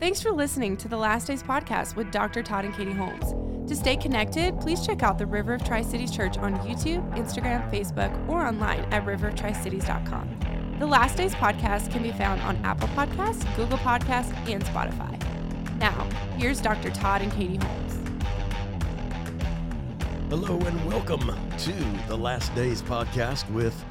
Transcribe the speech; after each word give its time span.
Thanks 0.00 0.20
for 0.20 0.32
listening 0.32 0.76
to 0.78 0.88
the 0.88 0.96
Last 0.96 1.28
Days 1.28 1.42
podcast 1.42 1.94
with 1.94 2.10
Dr. 2.10 2.42
Todd 2.42 2.64
and 2.64 2.74
Katie 2.74 2.92
Holmes. 2.92 3.32
To 3.70 3.76
stay 3.76 3.96
connected, 3.96 4.58
please 4.60 4.84
check 4.84 5.04
out 5.04 5.18
the 5.18 5.26
River 5.26 5.54
of 5.54 5.64
Tri 5.64 5.82
Cities 5.82 6.10
Church 6.10 6.36
on 6.36 6.56
YouTube, 6.58 7.08
Instagram, 7.16 7.70
Facebook, 7.70 8.28
or 8.28 8.44
online 8.44 8.80
at 8.92 9.04
riveroftricities.com. 9.06 10.76
The 10.80 10.86
Last 10.86 11.16
Days 11.16 11.34
podcast 11.34 11.92
can 11.92 12.02
be 12.02 12.10
found 12.10 12.40
on 12.42 12.56
Apple 12.64 12.88
Podcasts, 12.88 13.44
Google 13.56 13.78
Podcasts, 13.78 14.34
and 14.50 14.64
Spotify. 14.64 15.78
Now, 15.78 16.08
here's 16.36 16.60
Dr. 16.60 16.90
Todd 16.90 17.22
and 17.22 17.32
Katie 17.32 17.56
Holmes. 17.64 18.00
Hello 20.28 20.58
and 20.58 20.86
welcome 20.86 21.32
to 21.58 21.72
the 22.08 22.18
Last 22.18 22.52
Days 22.56 22.82
podcast 22.82 23.48
with 23.52 23.84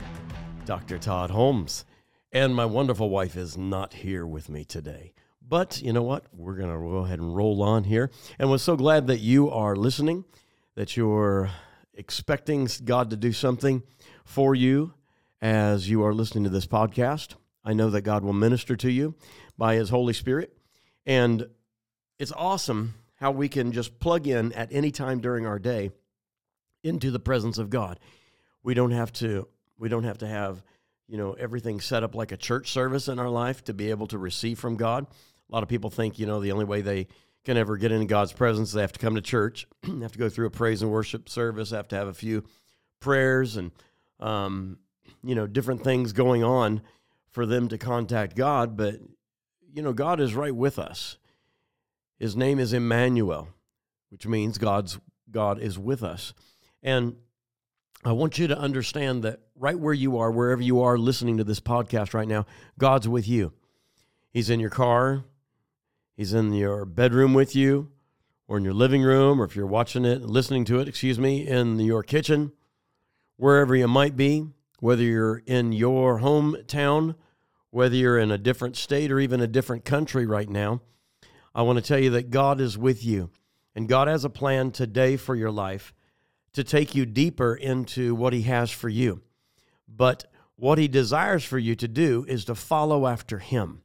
Dr. 0.66 1.00
Todd 1.00 1.32
Holmes. 1.32 1.86
And 2.34 2.54
my 2.54 2.66
wonderful 2.66 3.10
wife 3.10 3.38
is 3.38 3.58
not 3.58 3.94
here 3.94 4.28
with 4.28 4.50
me 4.50 4.66
today. 4.66 5.14
But 5.54 5.84
you 5.84 5.94
know 5.94 6.02
what? 6.02 6.26
We're 6.34 6.56
going 6.56 6.72
to 6.72 6.80
go 6.80 7.06
ahead 7.06 7.20
and 7.20 7.36
roll 7.36 7.62
on 7.62 7.84
here. 7.84 8.10
And 8.40 8.50
we're 8.50 8.58
so 8.58 8.76
glad 8.76 9.06
that 9.06 9.20
you 9.20 9.52
are 9.52 9.76
listening, 9.76 10.26
that 10.74 10.98
you're 10.98 11.52
expecting 11.94 12.68
God 12.84 13.12
to 13.12 13.16
do 13.16 13.32
something 13.32 13.84
for 14.26 14.56
you 14.56 14.96
as 15.44 15.88
you 15.88 16.04
are 16.04 16.12
listening 16.12 16.46
to 16.46 16.50
this 16.50 16.66
podcast. 16.66 17.36
I 17.64 17.74
know 17.74 17.92
that 17.92 18.02
God 18.02 18.24
will 18.24 18.34
minister 18.34 18.76
to 18.78 18.90
you 18.90 19.14
by 19.56 19.76
His 19.76 19.92
Holy 19.92 20.14
Spirit. 20.14 20.58
And 21.06 21.48
it's 22.18 22.32
awesome 22.32 22.96
how 23.18 23.30
we 23.30 23.48
can 23.48 23.74
just 23.74 24.00
plug 24.00 24.26
in 24.26 24.54
at 24.54 24.70
any 24.74 24.90
time 24.90 25.20
during 25.20 25.46
our 25.46 25.60
day 25.60 25.92
into 26.82 27.12
the 27.12 27.20
presence 27.20 27.60
of 27.60 27.70
God. 27.70 28.00
We 28.64 28.74
don't 28.74 28.90
have 28.90 29.14
to 29.14 29.48
we 29.78 29.88
don't 29.88 30.06
have 30.06 30.18
to 30.18 30.28
have, 30.28 30.64
you 31.08 31.20
know, 31.20 31.34
everything 31.34 31.80
set 31.80 32.02
up 32.02 32.16
like 32.16 32.32
a 32.32 32.38
church 32.38 32.72
service 32.72 33.08
in 33.08 33.20
our 33.20 33.30
life 33.30 33.64
to 33.66 33.74
be 33.76 33.92
able 33.92 34.08
to 34.08 34.18
receive 34.18 34.58
from 34.58 34.78
God. 34.78 35.06
A 35.50 35.54
lot 35.54 35.64
of 35.64 35.70
people 35.70 35.90
think, 35.90 36.20
you 36.20 36.26
know, 36.26 36.40
the 36.40 36.52
only 36.52 36.66
way 36.66 36.82
they 36.82 37.08
can 37.44 37.58
ever 37.58 37.78
get 37.78 37.92
into 37.92 38.06
God's 38.06 38.34
presence, 38.34 38.70
is 38.70 38.74
they 38.74 38.82
have 38.82 38.94
to 38.94 39.00
come 39.00 39.16
to 39.16 39.22
church, 39.22 39.68
have 40.02 40.14
to 40.14 40.20
go 40.20 40.30
through 40.30 40.48
a 40.48 40.52
praise 40.52 40.82
and 40.82 40.92
worship 40.92 41.28
service, 41.28 41.72
have 41.72 41.88
to 41.90 41.96
have 41.96 42.08
a 42.08 42.14
few 42.14 42.44
prayers 43.00 43.58
and, 43.58 43.72
um, 44.20 44.78
you 45.24 45.36
know, 45.36 45.46
different 45.46 45.84
things 45.84 46.14
going 46.14 46.44
on 46.44 46.82
for 47.30 47.46
them 47.46 47.68
to 47.68 47.78
contact 47.78 48.36
God. 48.36 48.78
But, 48.78 48.96
you 49.74 49.82
know, 49.82 49.94
God 49.94 50.20
is 50.20 50.36
right 50.36 50.56
with 50.56 50.80
us. 50.80 51.18
His 52.18 52.36
name 52.36 52.60
is 52.60 52.72
Emmanuel, 52.72 53.50
which 54.10 54.26
means 54.26 54.58
God's 54.58 55.00
God 55.30 55.60
is 55.60 55.78
with 55.78 56.04
us. 56.04 56.34
And 56.82 57.18
I 58.06 58.12
want 58.12 58.38
you 58.38 58.48
to 58.48 58.58
understand 58.58 59.24
that 59.24 59.40
right 59.56 59.78
where 59.78 59.94
you 59.94 60.18
are, 60.18 60.32
wherever 60.32 60.62
you 60.62 60.82
are 60.82 60.98
listening 60.98 61.38
to 61.38 61.44
this 61.44 61.60
podcast 61.60 62.14
right 62.14 62.28
now, 62.28 62.46
God's 62.78 63.08
with 63.08 63.28
you. 63.28 63.54
He's 64.32 64.50
in 64.50 64.60
your 64.60 64.70
car, 64.70 65.24
He's 66.16 66.34
in 66.34 66.54
your 66.54 66.86
bedroom 66.86 67.34
with 67.34 67.56
you, 67.56 67.92
or 68.48 68.58
in 68.58 68.64
your 68.64 68.74
living 68.74 69.02
room, 69.02 69.42
or 69.42 69.46
if 69.46 69.56
you're 69.56 69.66
watching 69.66 70.06
it, 70.06 70.22
listening 70.22 70.66
to 70.66 70.80
it, 70.80 70.88
excuse 70.88 71.18
me, 71.18 71.48
in 71.48 71.80
your 71.80 72.04
kitchen, 72.04 72.52
wherever 73.38 73.76
you 73.76 73.88
might 73.88 74.16
be, 74.16 74.46
whether 74.80 75.02
you're 75.02 75.42
in 75.46 75.72
your 75.72 76.20
hometown, 76.20 77.16
whether 77.72 77.96
you're 77.96 78.20
in 78.20 78.32
a 78.32 78.38
different 78.38 78.76
state 78.78 79.12
or 79.12 79.20
even 79.20 79.42
a 79.42 79.48
different 79.48 79.86
country 79.86 80.26
right 80.26 80.50
now. 80.50 80.82
I 81.56 81.64
want 81.64 81.80
to 81.80 81.84
tell 81.84 82.00
you 82.00 82.12
that 82.12 82.30
God 82.30 82.62
is 82.62 82.78
with 82.78 83.04
you, 83.04 83.32
and 83.76 83.90
God 83.90 84.08
has 84.08 84.24
a 84.24 84.30
plan 84.30 84.72
today 84.72 85.18
for 85.18 85.36
your 85.36 85.52
life 85.52 85.94
to 86.54 86.64
take 86.64 86.94
you 86.94 87.06
deeper 87.06 87.56
into 87.56 88.14
what 88.14 88.34
He 88.34 88.44
has 88.44 88.70
for 88.70 88.90
you. 88.90 89.22
But 89.88 90.26
what 90.56 90.78
He 90.78 90.88
desires 90.88 91.44
for 91.44 91.58
you 91.58 91.76
to 91.76 91.88
do 91.88 92.26
is 92.28 92.46
to 92.46 92.56
follow 92.56 93.08
after 93.08 93.40
Him, 93.40 93.82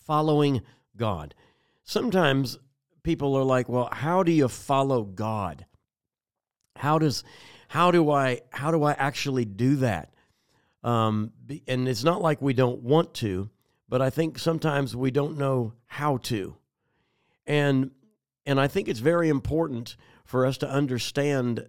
following 0.00 0.62
God. 0.98 1.34
Sometimes 1.84 2.58
people 3.02 3.34
are 3.34 3.44
like, 3.44 3.68
"Well, 3.68 3.88
how 3.90 4.22
do 4.22 4.30
you 4.32 4.48
follow 4.48 5.04
God? 5.04 5.64
How 6.76 6.98
does 6.98 7.24
how 7.68 7.90
do 7.90 8.10
I 8.10 8.42
how 8.50 8.70
do 8.70 8.82
I 8.82 8.92
actually 8.92 9.46
do 9.46 9.76
that?" 9.76 10.12
Um, 10.84 11.32
and 11.66 11.88
it's 11.88 12.04
not 12.04 12.20
like 12.20 12.42
we 12.42 12.52
don't 12.52 12.82
want 12.82 13.14
to, 13.14 13.48
but 13.88 14.02
I 14.02 14.10
think 14.10 14.38
sometimes 14.38 14.94
we 14.94 15.10
don't 15.10 15.38
know 15.38 15.72
how 15.86 16.18
to. 16.18 16.56
And 17.46 17.90
and 18.44 18.60
I 18.60 18.68
think 18.68 18.88
it's 18.88 19.00
very 19.00 19.28
important 19.28 19.96
for 20.24 20.46
us 20.46 20.58
to 20.58 20.70
understand 20.70 21.66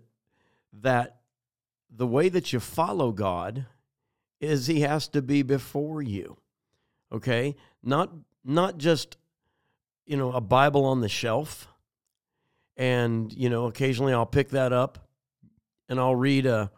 that 0.74 1.18
the 1.90 2.08
way 2.08 2.30
that 2.30 2.54
you 2.54 2.60
follow 2.60 3.12
God 3.12 3.66
is 4.40 4.68
he 4.68 4.82
has 4.82 5.08
to 5.10 5.22
be 5.22 5.42
before 5.42 6.02
you. 6.02 6.38
Okay? 7.12 7.56
Not 7.84 8.12
not 8.44 8.78
just 8.78 9.18
you 10.10 10.18
know 10.18 10.32
a 10.32 10.42
Bible 10.42 10.86
on 10.86 11.02
the 11.02 11.10
shelf 11.10 11.68
and 12.76 13.32
you 13.34 13.50
know 13.50 13.68
occasionally 13.68 14.14
I'll 14.14 14.26
pick 14.26 14.50
that 14.50 14.74
up 14.74 15.08
and 15.88 16.00
I'll 16.00 16.16
read 16.16 16.46
a 16.46 16.72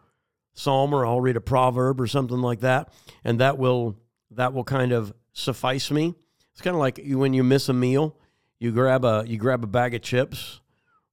psalm 0.54 0.94
or 0.94 1.06
I'll 1.06 1.20
read 1.20 1.36
a 1.36 1.40
proverb 1.40 2.00
or 2.00 2.06
something 2.06 2.38
like 2.38 2.60
that 2.60 2.92
and 3.24 3.40
that 3.40 3.58
will 3.58 3.96
that 4.32 4.52
will 4.52 4.64
kind 4.64 4.92
of 4.92 5.12
suffice 5.32 5.90
me. 5.90 6.14
It's 6.52 6.60
kind 6.60 6.74
of 6.74 6.80
like 6.80 7.00
when 7.04 7.32
you 7.32 7.42
miss 7.42 7.68
a 7.68 7.72
meal 7.72 8.16
you 8.58 8.70
grab 8.70 9.04
a 9.04 9.24
you 9.26 9.38
grab 9.38 9.64
a 9.64 9.66
bag 9.66 9.94
of 9.94 10.02
chips 10.02 10.60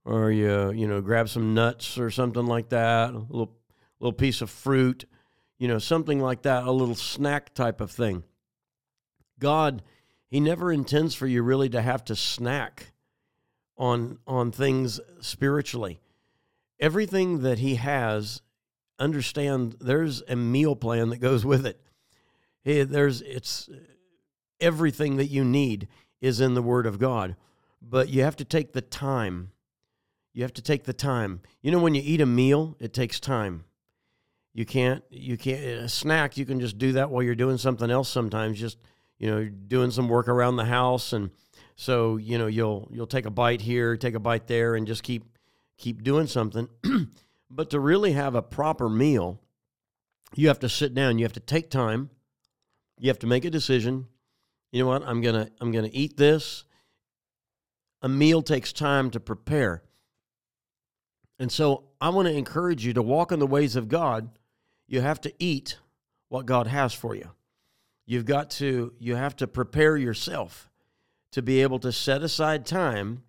or 0.04 0.30
you 0.30 0.72
you 0.72 0.88
know 0.88 1.02
grab 1.02 1.30
some 1.30 1.54
nuts 1.54 1.98
or 1.98 2.12
something 2.12 2.46
like 2.46 2.70
that, 2.70 3.14
a 3.14 3.18
little 3.18 3.56
little 4.00 4.14
piece 4.14 4.42
of 4.42 4.50
fruit, 4.50 5.06
you 5.58 5.68
know, 5.68 5.80
something 5.80 6.20
like 6.20 6.44
that, 6.44 6.64
a 6.64 6.72
little 6.72 6.96
snack 6.96 7.54
type 7.54 7.82
of 7.82 7.92
thing. 7.92 8.24
God, 9.40 9.82
he 10.30 10.40
never 10.40 10.72
intends 10.72 11.16
for 11.16 11.28
you 11.28 11.42
really 11.42 11.70
to 11.70 11.82
have 11.82 12.04
to 12.06 12.16
snack 12.16 12.92
on 13.78 14.20
on 14.28 14.52
things 14.52 15.00
spiritually. 15.22 16.00
Everything 16.80 17.42
that 17.42 17.60
he 17.60 17.76
has, 17.76 18.42
understand 19.00 19.76
there's 19.82 20.22
a 20.28 20.36
meal 20.36 20.76
plan 20.76 21.10
that 21.10 21.18
goes 21.18 21.44
with 21.44 21.66
it. 21.66 21.82
There's 22.64 23.22
it's 23.22 23.70
everything 24.62 25.18
that 25.18 25.28
you 25.28 25.44
need 25.44 25.88
is 26.22 26.42
in 26.42 26.54
the 26.54 26.62
Word 26.62 26.86
of 26.86 27.00
God. 27.00 27.36
But 27.82 28.10
you 28.10 28.24
have 28.24 28.36
to 28.38 28.46
take 28.46 28.74
the 28.74 28.82
time. 28.82 29.52
You 30.34 30.44
have 30.44 30.54
to 30.54 30.62
take 30.62 30.84
the 30.84 30.94
time. 30.94 31.42
You 31.62 31.72
know, 31.72 31.80
when 31.80 31.96
you 31.96 32.02
eat 32.04 32.22
a 32.22 32.26
meal, 32.26 32.76
it 32.80 32.94
takes 32.94 33.20
time. 33.20 33.64
You 34.54 34.66
can't, 34.66 35.04
you 35.10 35.38
can't, 35.38 35.64
a 35.64 35.90
snack, 35.90 36.36
you 36.36 36.46
can 36.46 36.60
just 36.60 36.78
do 36.78 36.92
that 36.94 37.10
while 37.10 37.24
you're 37.24 37.36
doing 37.36 37.58
something 37.58 37.90
else 37.90 38.10
sometimes, 38.10 38.60
just, 38.60 38.78
you 39.20 39.30
know, 39.30 39.46
doing 39.46 39.92
some 39.92 40.08
work 40.08 40.28
around 40.28 40.56
the 40.56 40.66
house. 40.66 41.14
And 41.14 41.30
so, 41.76 42.18
you 42.18 42.38
know, 42.38 42.48
you'll, 42.48 42.90
you'll 42.92 43.08
take 43.08 43.26
a 43.26 43.32
bite 43.32 43.62
here, 43.62 43.96
take 43.98 44.16
a 44.16 44.20
bite 44.20 44.48
there, 44.48 44.76
and 44.76 44.88
just 44.88 45.04
keep, 45.04 45.26
keep 45.78 46.04
doing 46.04 46.26
something. 46.26 46.68
but 47.52 47.70
to 47.70 47.80
really 47.80 48.14
have 48.14 48.34
a 48.34 48.42
proper 48.42 48.90
meal, 48.90 49.40
you 50.36 50.48
have 50.48 50.60
to 50.60 50.70
sit 50.70 50.94
down, 50.94 51.20
you 51.20 51.26
have 51.26 51.34
to 51.34 51.40
take 51.40 51.70
time, 51.70 52.10
you 52.98 53.10
have 53.10 53.20
to 53.20 53.28
make 53.28 53.46
a 53.46 53.50
decision, 53.50 54.08
you 54.72 54.84
know 54.84 54.90
what? 54.90 55.04
I'm 55.04 55.22
gonna 55.22 55.50
i'm 55.60 55.72
gonna 55.72 55.90
eat 55.92 56.18
this. 56.18 56.64
A 58.02 58.10
meal 58.10 58.42
takes 58.42 58.72
time 58.72 59.10
to 59.12 59.20
prepare. 59.20 59.84
And 61.40 61.52
so 61.52 61.86
i 62.00 62.10
want 62.10 62.28
to 62.28 62.34
encourage 62.34 62.86
you 62.86 62.94
to 62.94 63.02
walk 63.02 63.32
in 63.32 63.40
the 63.40 63.48
ways 63.48 63.76
of 63.76 63.88
god. 63.88 64.30
You 64.88 65.02
have 65.02 65.22
to 65.22 65.34
eat 65.40 65.78
what 66.30 66.46
god 66.46 66.68
has 66.68 66.94
for 66.94 67.16
you 67.16 67.32
you've 68.10 68.26
got 68.26 68.50
to 68.50 68.94
you 69.00 69.16
have 69.16 69.36
to 69.36 69.48
prepare 69.48 69.96
yourself 69.96 70.70
to 71.32 71.42
be 71.42 71.62
able 71.62 71.80
to 71.80 71.92
set 71.92 72.22
aside 72.22 72.66
time 72.66 73.24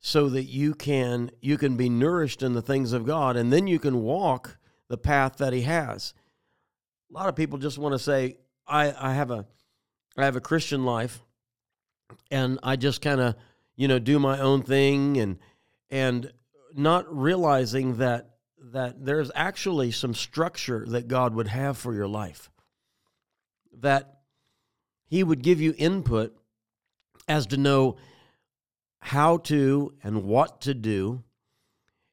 so 0.00 0.28
that 0.28 0.44
you 0.44 0.74
can 0.74 1.30
you 1.40 1.58
can 1.58 1.76
be 1.76 1.88
nourished 1.88 2.42
in 2.42 2.52
the 2.52 2.62
things 2.62 2.92
of 2.92 3.04
god 3.04 3.36
and 3.36 3.52
then 3.52 3.66
you 3.66 3.78
can 3.78 4.02
walk 4.02 4.58
the 4.88 4.98
path 4.98 5.38
that 5.38 5.52
he 5.52 5.62
has 5.62 6.14
a 7.10 7.14
lot 7.14 7.28
of 7.28 7.34
people 7.34 7.58
just 7.58 7.78
want 7.78 7.92
to 7.92 7.98
say 7.98 8.36
i 8.68 8.94
i 9.00 9.12
have 9.12 9.30
a 9.30 9.46
I 10.16 10.24
have 10.24 10.36
a 10.36 10.40
Christian 10.40 10.84
life, 10.84 11.22
and 12.30 12.58
I 12.62 12.76
just 12.76 13.02
kind 13.02 13.20
of 13.20 13.34
you 13.76 13.86
know 13.88 13.98
do 13.98 14.18
my 14.18 14.40
own 14.40 14.62
thing 14.62 15.18
and 15.18 15.38
and 15.90 16.32
not 16.74 17.14
realizing 17.14 17.96
that 17.98 18.30
that 18.72 19.04
there's 19.04 19.30
actually 19.34 19.90
some 19.90 20.14
structure 20.14 20.84
that 20.88 21.08
God 21.08 21.34
would 21.34 21.48
have 21.48 21.76
for 21.76 21.94
your 21.94 22.08
life. 22.08 22.50
That 23.80 24.20
he 25.06 25.22
would 25.22 25.42
give 25.42 25.60
you 25.60 25.74
input 25.78 26.36
as 27.28 27.46
to 27.46 27.56
know 27.56 27.96
how 28.98 29.38
to 29.38 29.94
and 30.02 30.24
what 30.24 30.62
to 30.62 30.74
do 30.74 31.22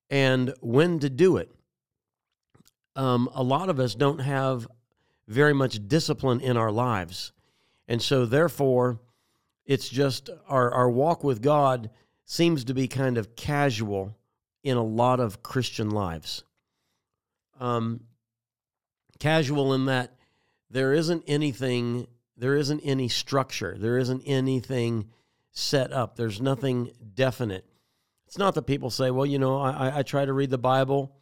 and 0.09 0.53
when 0.61 0.99
to 0.99 1.09
do 1.09 1.37
it. 1.37 1.51
Um, 2.95 3.29
a 3.33 3.41
lot 3.41 3.69
of 3.69 3.79
us 3.79 3.95
don't 3.95 4.19
have 4.19 4.67
very 5.27 5.53
much 5.53 5.87
discipline 5.87 6.39
in 6.39 6.57
our 6.57 6.71
lives. 6.71 7.31
And 7.87 8.01
so, 8.01 8.25
therefore, 8.25 8.99
it's 9.65 9.89
just 9.89 10.29
our, 10.47 10.71
our 10.71 10.89
walk 10.89 11.23
with 11.23 11.41
God 11.41 11.89
seems 12.25 12.65
to 12.65 12.73
be 12.73 12.87
kind 12.87 13.17
of 13.17 13.35
casual 13.35 14.15
in 14.63 14.77
a 14.77 14.83
lot 14.83 15.19
of 15.19 15.41
Christian 15.43 15.89
lives. 15.89 16.43
Um, 17.59 18.01
casual 19.19 19.73
in 19.73 19.85
that 19.85 20.15
there 20.69 20.93
isn't 20.93 21.23
anything, 21.27 22.07
there 22.37 22.55
isn't 22.55 22.81
any 22.81 23.07
structure, 23.07 23.75
there 23.77 23.97
isn't 23.97 24.23
anything 24.25 25.09
set 25.51 25.93
up. 25.93 26.15
There's 26.15 26.41
nothing 26.41 26.91
definite. 27.13 27.65
It's 28.27 28.37
not 28.37 28.55
that 28.55 28.63
people 28.63 28.89
say, 28.89 29.11
well, 29.11 29.25
you 29.25 29.37
know, 29.37 29.59
I, 29.59 29.99
I 29.99 30.03
try 30.03 30.25
to 30.25 30.33
read 30.33 30.49
the 30.49 30.57
Bible, 30.57 31.15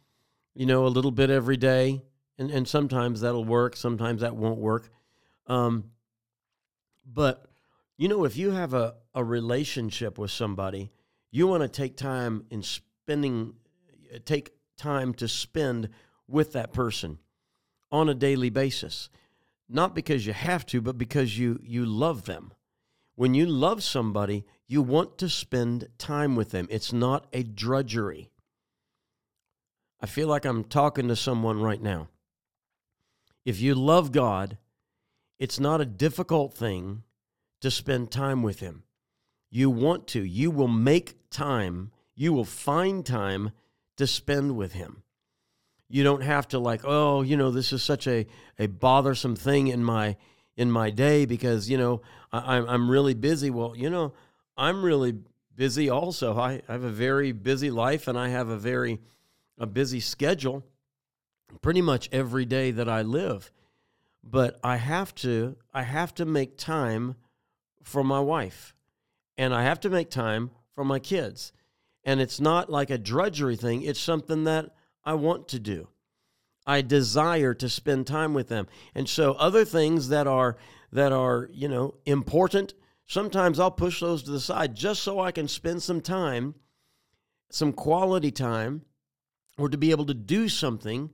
you 0.54 0.64
know, 0.64 0.86
a 0.86 0.88
little 0.88 1.10
bit 1.10 1.28
every 1.28 1.58
day, 1.58 2.02
and, 2.38 2.50
and 2.50 2.66
sometimes 2.66 3.20
that'll 3.20 3.44
work, 3.44 3.76
sometimes 3.76 4.22
that 4.22 4.34
won't 4.34 4.58
work. 4.58 4.88
Um, 5.46 5.90
but, 7.04 7.44
you 7.98 8.08
know, 8.08 8.24
if 8.24 8.36
you 8.36 8.52
have 8.52 8.72
a, 8.72 8.94
a 9.14 9.22
relationship 9.22 10.16
with 10.16 10.30
somebody, 10.30 10.90
you 11.30 11.46
want 11.46 11.62
to 11.62 11.68
take 11.68 11.96
time 11.96 12.46
in 12.50 12.62
spending, 12.62 13.54
take 14.24 14.52
time 14.78 15.12
to 15.14 15.28
spend 15.28 15.90
with 16.26 16.52
that 16.54 16.72
person 16.72 17.18
on 17.90 18.08
a 18.08 18.14
daily 18.14 18.48
basis. 18.48 19.10
Not 19.72 19.94
because 19.94 20.26
you 20.26 20.34
have 20.34 20.66
to, 20.66 20.82
but 20.82 20.98
because 20.98 21.38
you, 21.38 21.58
you 21.62 21.86
love 21.86 22.24
them. 22.24 22.52
When 23.14 23.32
you 23.32 23.46
love 23.46 23.82
somebody, 23.82 24.44
you 24.66 24.82
want 24.82 25.16
to 25.18 25.30
spend 25.30 25.88
time 25.96 26.36
with 26.36 26.50
them. 26.50 26.66
It's 26.70 26.92
not 26.92 27.26
a 27.32 27.42
drudgery. 27.42 28.30
I 29.98 30.06
feel 30.06 30.28
like 30.28 30.44
I'm 30.44 30.64
talking 30.64 31.08
to 31.08 31.16
someone 31.16 31.62
right 31.62 31.80
now. 31.80 32.08
If 33.46 33.60
you 33.60 33.74
love 33.74 34.12
God, 34.12 34.58
it's 35.38 35.58
not 35.58 35.80
a 35.80 35.86
difficult 35.86 36.52
thing 36.52 37.04
to 37.62 37.70
spend 37.70 38.10
time 38.10 38.42
with 38.42 38.60
Him. 38.60 38.82
You 39.50 39.70
want 39.70 40.06
to, 40.08 40.22
you 40.22 40.50
will 40.50 40.68
make 40.68 41.30
time, 41.30 41.92
you 42.14 42.32
will 42.32 42.44
find 42.44 43.06
time 43.06 43.52
to 43.96 44.06
spend 44.06 44.56
with 44.56 44.74
Him. 44.74 45.02
You 45.92 46.04
don't 46.04 46.22
have 46.22 46.48
to 46.48 46.58
like, 46.58 46.80
oh, 46.84 47.20
you 47.20 47.36
know, 47.36 47.50
this 47.50 47.70
is 47.70 47.82
such 47.82 48.06
a, 48.06 48.26
a 48.58 48.66
bothersome 48.66 49.36
thing 49.36 49.68
in 49.68 49.84
my 49.84 50.16
in 50.56 50.70
my 50.70 50.88
day 50.88 51.26
because 51.26 51.68
you 51.68 51.76
know 51.76 52.00
I, 52.32 52.56
I'm 52.56 52.90
really 52.90 53.12
busy. 53.12 53.50
Well, 53.50 53.74
you 53.76 53.90
know, 53.90 54.14
I'm 54.56 54.82
really 54.82 55.18
busy 55.54 55.90
also. 55.90 56.38
I, 56.38 56.62
I 56.66 56.72
have 56.72 56.82
a 56.82 56.88
very 56.88 57.32
busy 57.32 57.70
life 57.70 58.08
and 58.08 58.18
I 58.18 58.28
have 58.28 58.48
a 58.48 58.56
very 58.56 59.00
a 59.58 59.66
busy 59.66 60.00
schedule 60.00 60.64
pretty 61.60 61.82
much 61.82 62.08
every 62.10 62.46
day 62.46 62.70
that 62.70 62.88
I 62.88 63.02
live. 63.02 63.52
But 64.24 64.58
I 64.64 64.76
have 64.76 65.14
to 65.16 65.56
I 65.74 65.82
have 65.82 66.14
to 66.14 66.24
make 66.24 66.56
time 66.56 67.16
for 67.82 68.02
my 68.02 68.20
wife 68.20 68.74
and 69.36 69.54
I 69.54 69.64
have 69.64 69.80
to 69.80 69.90
make 69.90 70.08
time 70.08 70.52
for 70.74 70.86
my 70.86 71.00
kids. 71.00 71.52
And 72.02 72.18
it's 72.18 72.40
not 72.40 72.70
like 72.70 72.88
a 72.88 72.96
drudgery 72.96 73.56
thing, 73.56 73.82
it's 73.82 74.00
something 74.00 74.44
that 74.44 74.70
I 75.04 75.14
want 75.14 75.48
to 75.48 75.58
do. 75.58 75.88
I 76.66 76.82
desire 76.82 77.54
to 77.54 77.68
spend 77.68 78.06
time 78.06 78.34
with 78.34 78.48
them. 78.48 78.68
And 78.94 79.08
so 79.08 79.32
other 79.32 79.64
things 79.64 80.08
that 80.08 80.26
are 80.26 80.56
that 80.92 81.12
are, 81.12 81.48
you 81.52 81.68
know, 81.68 81.94
important, 82.04 82.74
sometimes 83.06 83.58
I'll 83.58 83.70
push 83.70 84.00
those 84.00 84.22
to 84.24 84.30
the 84.30 84.40
side 84.40 84.74
just 84.74 85.02
so 85.02 85.18
I 85.18 85.32
can 85.32 85.48
spend 85.48 85.82
some 85.82 86.02
time, 86.02 86.54
some 87.50 87.72
quality 87.72 88.30
time 88.30 88.82
or 89.58 89.68
to 89.68 89.78
be 89.78 89.90
able 89.90 90.06
to 90.06 90.14
do 90.14 90.48
something 90.48 91.10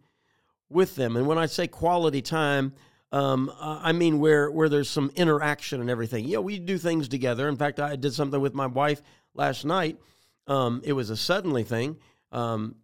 with 0.69 0.96
them. 0.96 1.17
And 1.17 1.26
when 1.26 1.38
I 1.38 1.46
say 1.46 1.67
quality 1.67 2.23
time, 2.23 2.75
um, 3.11 3.50
I 3.58 3.93
mean 3.93 4.19
where 4.19 4.50
where 4.50 4.69
there's 4.69 4.90
some 4.90 5.11
interaction 5.17 5.81
and 5.81 5.88
everything. 5.88 6.26
Yeah, 6.26 6.38
we 6.38 6.58
do 6.58 6.76
things 6.76 7.08
together. 7.08 7.49
In 7.49 7.56
fact, 7.56 7.81
I 7.81 7.96
did 7.96 8.12
something 8.12 8.40
with 8.40 8.52
my 8.52 8.67
wife 8.67 9.00
last 9.35 9.64
night. 9.64 9.99
Um, 10.46 10.82
it 10.85 10.93
was 10.93 11.08
a 11.08 11.17
suddenly 11.17 11.62
thing. 11.62 11.96
Um, 12.32 12.76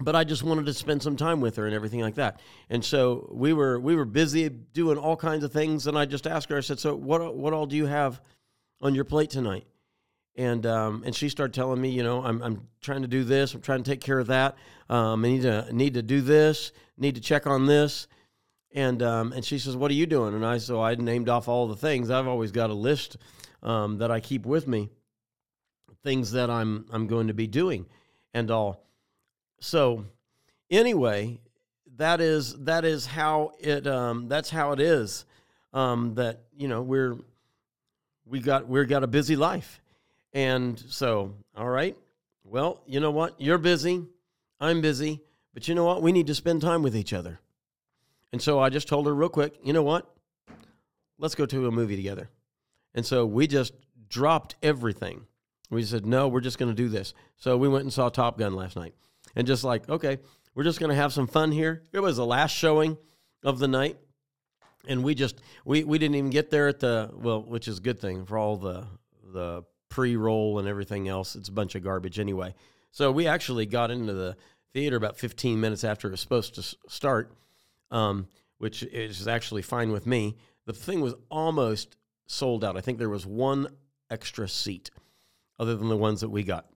but 0.00 0.16
I 0.16 0.24
just 0.24 0.42
wanted 0.42 0.66
to 0.66 0.74
spend 0.74 1.02
some 1.02 1.16
time 1.16 1.40
with 1.40 1.56
her 1.56 1.66
and 1.66 1.74
everything 1.74 2.00
like 2.00 2.16
that. 2.16 2.40
And 2.68 2.84
so 2.84 3.28
we 3.32 3.52
were 3.52 3.78
we 3.78 3.94
were 3.94 4.04
busy 4.04 4.48
doing 4.48 4.98
all 4.98 5.16
kinds 5.16 5.44
of 5.44 5.52
things. 5.52 5.86
And 5.86 5.96
I 5.96 6.04
just 6.04 6.26
asked 6.26 6.50
her. 6.50 6.56
I 6.56 6.60
said, 6.60 6.78
"So 6.80 6.96
what 6.96 7.36
what 7.36 7.52
all 7.52 7.66
do 7.66 7.76
you 7.76 7.86
have 7.86 8.20
on 8.80 8.94
your 8.94 9.04
plate 9.04 9.30
tonight?" 9.30 9.66
And 10.36 10.66
um, 10.66 11.04
and 11.06 11.14
she 11.14 11.28
started 11.28 11.54
telling 11.54 11.80
me, 11.80 11.90
you 11.90 12.02
know, 12.02 12.24
I'm 12.24 12.42
I'm 12.42 12.68
trying 12.80 13.02
to 13.02 13.08
do 13.08 13.22
this. 13.22 13.54
I'm 13.54 13.60
trying 13.60 13.84
to 13.84 13.90
take 13.90 14.00
care 14.00 14.18
of 14.18 14.26
that. 14.28 14.56
Um, 14.88 15.24
I 15.24 15.28
need 15.28 15.42
to 15.42 15.72
need 15.72 15.94
to 15.94 16.02
do 16.02 16.20
this. 16.20 16.72
Need 16.98 17.14
to 17.14 17.20
check 17.20 17.46
on 17.46 17.66
this. 17.66 18.08
And 18.72 19.00
um, 19.00 19.32
and 19.32 19.44
she 19.44 19.60
says, 19.60 19.76
"What 19.76 19.92
are 19.92 19.94
you 19.94 20.06
doing?" 20.06 20.34
And 20.34 20.44
I 20.44 20.58
so 20.58 20.82
I 20.82 20.96
named 20.96 21.28
off 21.28 21.46
all 21.46 21.68
the 21.68 21.76
things. 21.76 22.10
I've 22.10 22.26
always 22.26 22.50
got 22.50 22.70
a 22.70 22.74
list 22.74 23.16
um, 23.62 23.98
that 23.98 24.10
I 24.10 24.18
keep 24.18 24.44
with 24.44 24.66
me, 24.66 24.90
things 26.02 26.32
that 26.32 26.50
I'm 26.50 26.86
I'm 26.90 27.06
going 27.06 27.28
to 27.28 27.34
be 27.34 27.46
doing, 27.46 27.86
and 28.32 28.50
all. 28.50 28.80
So, 29.60 30.04
anyway, 30.70 31.40
that 31.96 32.20
is 32.20 32.54
that 32.64 32.84
is 32.84 33.06
how 33.06 33.52
it 33.58 33.86
um, 33.86 34.28
that's 34.28 34.50
how 34.50 34.72
it 34.72 34.80
is. 34.80 35.24
Um, 35.72 36.14
that 36.14 36.42
you 36.56 36.68
know 36.68 36.82
we're 36.82 37.16
we 38.26 38.40
got 38.40 38.68
we've 38.68 38.88
got 38.88 39.02
a 39.02 39.08
busy 39.08 39.36
life, 39.36 39.80
and 40.32 40.78
so 40.88 41.34
all 41.56 41.68
right. 41.68 41.96
Well, 42.44 42.82
you 42.86 43.00
know 43.00 43.10
what? 43.10 43.40
You're 43.40 43.58
busy. 43.58 44.04
I'm 44.60 44.80
busy. 44.80 45.22
But 45.54 45.68
you 45.68 45.74
know 45.74 45.84
what? 45.84 46.02
We 46.02 46.12
need 46.12 46.26
to 46.26 46.34
spend 46.34 46.60
time 46.60 46.82
with 46.82 46.96
each 46.96 47.12
other. 47.12 47.40
And 48.32 48.42
so 48.42 48.58
I 48.58 48.68
just 48.68 48.88
told 48.88 49.06
her 49.06 49.14
real 49.14 49.28
quick, 49.28 49.54
you 49.62 49.72
know 49.72 49.82
what? 49.82 50.12
Let's 51.18 51.36
go 51.36 51.46
to 51.46 51.68
a 51.68 51.70
movie 51.70 51.96
together. 51.96 52.28
And 52.94 53.06
so 53.06 53.24
we 53.24 53.46
just 53.46 53.72
dropped 54.08 54.56
everything. 54.62 55.26
We 55.70 55.84
said, 55.84 56.04
no, 56.04 56.28
we're 56.28 56.40
just 56.40 56.58
going 56.58 56.70
to 56.70 56.74
do 56.74 56.88
this. 56.88 57.14
So 57.36 57.56
we 57.56 57.68
went 57.68 57.84
and 57.84 57.92
saw 57.92 58.08
Top 58.08 58.36
Gun 58.38 58.54
last 58.54 58.76
night 58.76 58.94
and 59.36 59.46
just 59.46 59.64
like, 59.64 59.88
okay, 59.88 60.18
we're 60.54 60.64
just 60.64 60.80
going 60.80 60.90
to 60.90 60.96
have 60.96 61.12
some 61.12 61.26
fun 61.26 61.52
here. 61.52 61.82
It 61.92 62.00
was 62.00 62.16
the 62.16 62.26
last 62.26 62.52
showing 62.52 62.96
of 63.42 63.58
the 63.58 63.68
night. 63.68 63.98
And 64.86 65.02
we 65.02 65.14
just 65.14 65.40
we, 65.64 65.82
we 65.82 65.98
didn't 65.98 66.16
even 66.16 66.30
get 66.30 66.50
there 66.50 66.68
at 66.68 66.80
the 66.80 67.10
well, 67.14 67.42
which 67.42 67.68
is 67.68 67.78
a 67.78 67.80
good 67.80 68.00
thing 68.00 68.26
for 68.26 68.36
all 68.36 68.56
the 68.56 68.86
the 69.32 69.64
pre-roll 69.88 70.58
and 70.58 70.68
everything 70.68 71.08
else. 71.08 71.36
It's 71.36 71.48
a 71.48 71.52
bunch 71.52 71.74
of 71.74 71.82
garbage 71.82 72.18
anyway. 72.18 72.54
So 72.90 73.10
we 73.10 73.26
actually 73.26 73.64
got 73.66 73.90
into 73.90 74.12
the 74.12 74.36
theater 74.72 74.96
about 74.96 75.16
15 75.16 75.60
minutes 75.60 75.84
after 75.84 76.08
it 76.08 76.10
was 76.10 76.20
supposed 76.20 76.56
to 76.56 76.62
start, 76.88 77.32
um, 77.90 78.28
which 78.58 78.82
is 78.82 79.26
actually 79.26 79.62
fine 79.62 79.90
with 79.90 80.06
me. 80.06 80.36
The 80.66 80.72
thing 80.72 81.00
was 81.00 81.14
almost 81.30 81.96
sold 82.26 82.64
out. 82.64 82.76
I 82.76 82.80
think 82.80 82.98
there 82.98 83.08
was 83.08 83.24
one 83.24 83.68
extra 84.10 84.48
seat 84.48 84.90
other 85.58 85.76
than 85.76 85.88
the 85.88 85.96
ones 85.96 86.20
that 86.20 86.28
we 86.28 86.42
got. 86.42 86.66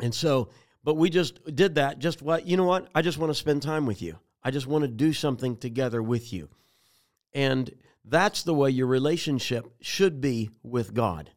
And 0.00 0.14
so 0.14 0.50
but 0.86 0.94
we 0.94 1.10
just 1.10 1.44
did 1.52 1.74
that. 1.74 1.98
Just 1.98 2.22
what, 2.22 2.46
you 2.46 2.56
know 2.56 2.64
what? 2.64 2.86
I 2.94 3.02
just 3.02 3.18
want 3.18 3.30
to 3.30 3.34
spend 3.34 3.60
time 3.60 3.86
with 3.86 4.00
you. 4.00 4.20
I 4.44 4.52
just 4.52 4.68
want 4.68 4.82
to 4.82 4.88
do 4.88 5.12
something 5.12 5.56
together 5.56 6.00
with 6.00 6.32
you. 6.32 6.48
And 7.34 7.68
that's 8.04 8.44
the 8.44 8.54
way 8.54 8.70
your 8.70 8.86
relationship 8.86 9.66
should 9.80 10.20
be 10.20 10.50
with 10.62 10.94
God. 10.94 11.32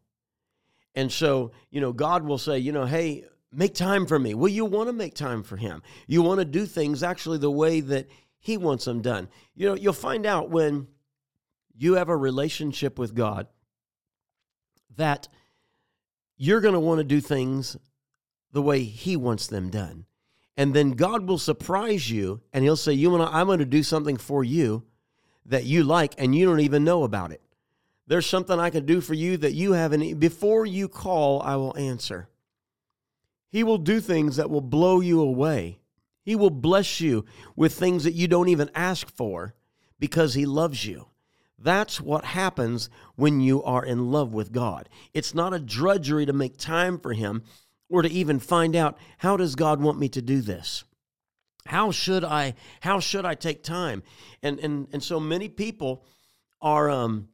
And 0.93 1.11
so, 1.11 1.51
you 1.71 1.81
know, 1.81 1.91
God 1.91 2.25
will 2.25 2.37
say, 2.37 2.59
you 2.59 2.71
know, 2.71 2.85
hey, 2.85 3.25
make 3.51 3.73
time 3.73 4.05
for 4.05 4.19
me. 4.19 4.35
Well, 4.35 4.49
you 4.49 4.65
want 4.65 4.87
to 4.87 4.93
make 4.93 5.15
time 5.15 5.41
for 5.41 5.57
Him. 5.57 5.81
You 6.05 6.21
want 6.21 6.41
to 6.41 6.45
do 6.45 6.67
things 6.67 7.01
actually 7.01 7.39
the 7.39 7.49
way 7.49 7.79
that 7.81 8.07
He 8.37 8.55
wants 8.55 8.85
them 8.85 9.01
done. 9.01 9.29
You 9.55 9.69
know, 9.69 9.75
you'll 9.75 9.93
find 9.93 10.27
out 10.27 10.51
when 10.51 10.85
you 11.75 11.95
have 11.95 12.09
a 12.09 12.15
relationship 12.15 12.99
with 12.99 13.15
God 13.15 13.47
that 14.95 15.27
you're 16.37 16.61
going 16.61 16.75
to 16.75 16.79
want 16.79 16.99
to 16.99 17.03
do 17.03 17.19
things 17.19 17.77
the 18.51 18.61
way 18.61 18.83
He 18.83 19.15
wants 19.15 19.47
them 19.47 19.69
done. 19.69 20.05
And 20.57 20.73
then 20.73 20.91
God 20.91 21.27
will 21.27 21.37
surprise 21.37 22.11
you 22.11 22.41
and 22.51 22.63
He'll 22.63 22.75
say, 22.75 22.93
You 22.93 23.13
and 23.13 23.23
I, 23.23 23.39
I'm 23.39 23.47
going 23.47 23.59
to 23.59 23.65
do 23.65 23.83
something 23.83 24.17
for 24.17 24.43
you 24.43 24.83
that 25.45 25.65
you 25.65 25.83
like 25.83 26.13
and 26.17 26.35
you 26.35 26.45
don't 26.45 26.59
even 26.59 26.83
know 26.83 27.03
about 27.03 27.31
it. 27.31 27.41
There's 28.07 28.25
something 28.25 28.59
I 28.59 28.71
can 28.71 28.85
do 28.85 29.01
for 29.01 29.13
you 29.13 29.37
that 29.37 29.53
you 29.53 29.73
haven't. 29.73 30.19
Before 30.19 30.65
you 30.65 30.87
call, 30.87 31.41
I 31.43 31.55
will 31.55 31.77
answer. 31.77 32.27
He 33.51 33.63
will 33.63 33.77
do 33.77 33.99
things 33.99 34.35
that 34.35 34.49
will 34.49 34.61
blow 34.61 34.99
you 34.99 35.21
away. 35.21 35.79
He 36.23 36.35
will 36.35 36.49
bless 36.49 36.99
you 36.99 37.25
with 37.55 37.73
things 37.73 38.03
that 38.03 38.13
you 38.13 38.27
don't 38.27 38.49
even 38.49 38.69
ask 38.75 39.09
for 39.15 39.55
because 39.99 40.33
He 40.33 40.45
loves 40.45 40.85
you. 40.85 41.07
That's 41.57 41.99
what 41.99 42.23
happens 42.25 42.89
when 43.15 43.41
you 43.41 43.61
are 43.63 43.85
in 43.85 44.11
love 44.11 44.33
with 44.33 44.51
God. 44.51 44.89
It's 45.13 45.33
not 45.33 45.53
a 45.53 45.59
drudgery 45.59 46.25
to 46.25 46.33
make 46.33 46.57
time 46.57 46.99
for 46.99 47.13
Him 47.13 47.43
or 47.89 48.03
to 48.03 48.09
even 48.09 48.39
find 48.39 48.75
out 48.75 48.97
how 49.17 49.35
does 49.35 49.55
God 49.55 49.81
want 49.81 49.99
me 49.99 50.09
to 50.09 50.21
do 50.21 50.41
this? 50.41 50.83
How 51.65 51.91
should 51.91 52.23
I 52.23 52.55
how 52.79 52.99
should 52.99 53.25
I 53.25 53.35
take 53.35 53.63
time? 53.63 54.03
And 54.41 54.59
and 54.59 54.87
and 54.93 55.03
so 55.03 55.19
many 55.19 55.49
people 55.49 56.03
are 56.61 56.89
um 56.89 57.29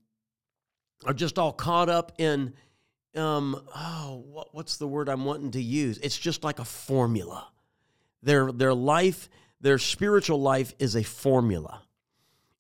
are 1.05 1.13
just 1.13 1.38
all 1.38 1.53
caught 1.53 1.89
up 1.89 2.13
in 2.17 2.53
um 3.15 3.62
oh 3.75 4.24
what, 4.27 4.53
what's 4.53 4.77
the 4.77 4.88
word 4.88 5.09
I'm 5.09 5.25
wanting 5.25 5.51
to 5.51 5.62
use? 5.62 5.97
It's 6.00 6.17
just 6.17 6.43
like 6.43 6.59
a 6.59 6.65
formula. 6.65 7.47
Their 8.24 8.51
their 8.51 8.74
life, 8.74 9.29
their 9.62 9.77
spiritual 9.77 10.41
life 10.41 10.74
is 10.79 10.95
a 10.95 11.03
formula. 11.03 11.81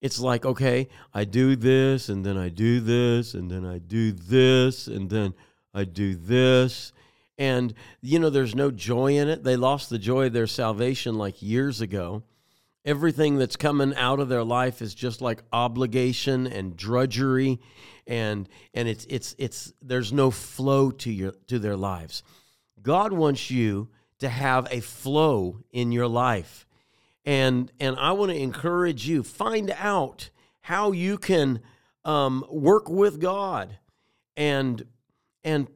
It's 0.01 0.19
like, 0.19 0.45
okay, 0.45 0.89
I 1.13 1.25
do 1.25 1.55
this 1.55 2.09
and 2.09 2.23
then 2.23 2.37
I 2.37 2.49
do 2.49 2.79
this 2.79 3.33
and 3.33 3.49
then 3.49 3.65
I 3.65 3.79
do 3.79 4.11
this 4.11 4.87
and 4.87 5.09
then 5.09 5.33
I 5.73 5.83
do 5.83 6.13
this 6.15 6.93
and 7.37 7.73
you 8.01 8.19
know 8.19 8.29
there's 8.29 8.55
no 8.55 8.71
joy 8.71 9.17
in 9.17 9.27
it. 9.27 9.43
They 9.43 9.55
lost 9.55 9.89
the 9.89 9.99
joy 9.99 10.27
of 10.27 10.33
their 10.33 10.47
salvation 10.47 11.15
like 11.15 11.41
years 11.41 11.81
ago. 11.81 12.23
Everything 12.85 13.37
that's 13.37 13.55
coming 13.55 13.95
out 13.95 14.19
of 14.19 14.29
their 14.29 14.43
life 14.43 14.81
is 14.81 14.93
just 14.93 15.19
like 15.21 15.43
obligation 15.51 16.45
and 16.47 16.77
drudgery 16.77 17.59
and 18.07 18.47
and 18.73 18.87
it's 18.87 19.05
it's 19.09 19.35
it's 19.37 19.73
there's 19.81 20.13
no 20.13 20.31
flow 20.31 20.91
to 20.91 21.11
your 21.11 21.31
to 21.47 21.59
their 21.59 21.75
lives. 21.75 22.23
God 22.81 23.11
wants 23.11 23.49
you 23.49 23.89
to 24.19 24.29
have 24.29 24.67
a 24.71 24.79
flow 24.79 25.59
in 25.71 25.91
your 25.91 26.07
life. 26.07 26.67
And 27.25 27.71
and 27.79 27.95
i 27.97 28.11
want 28.11 28.31
to 28.31 28.37
encourage 28.37 29.07
you 29.07 29.23
find 29.23 29.73
out 29.79 30.29
how 30.61 30.91
you 30.91 31.17
can 31.17 31.59
um, 32.03 32.45
work 32.51 32.87
with 32.87 33.19
god 33.19 33.79
and 34.37 34.85
and 35.43 35.67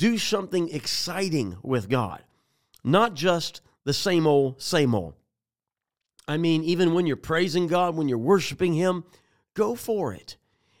do 0.00 0.18
something 0.18 0.68
exciting 0.70 1.56
with 1.62 1.88
god 1.88 2.22
not 2.82 3.14
just 3.14 3.60
the 3.84 3.92
same 3.92 4.26
old 4.26 4.60
same 4.60 4.94
old 4.94 5.14
I 6.30 6.36
mean, 6.36 6.62
even 6.62 6.94
when 6.94 7.06
you're 7.06 7.16
praising 7.16 7.66
God, 7.66 7.96
when 7.96 8.08
you're 8.08 8.16
worshiping 8.16 8.72
Him, 8.74 9.02
go 9.54 9.74
for 9.74 10.14
it 10.14 10.36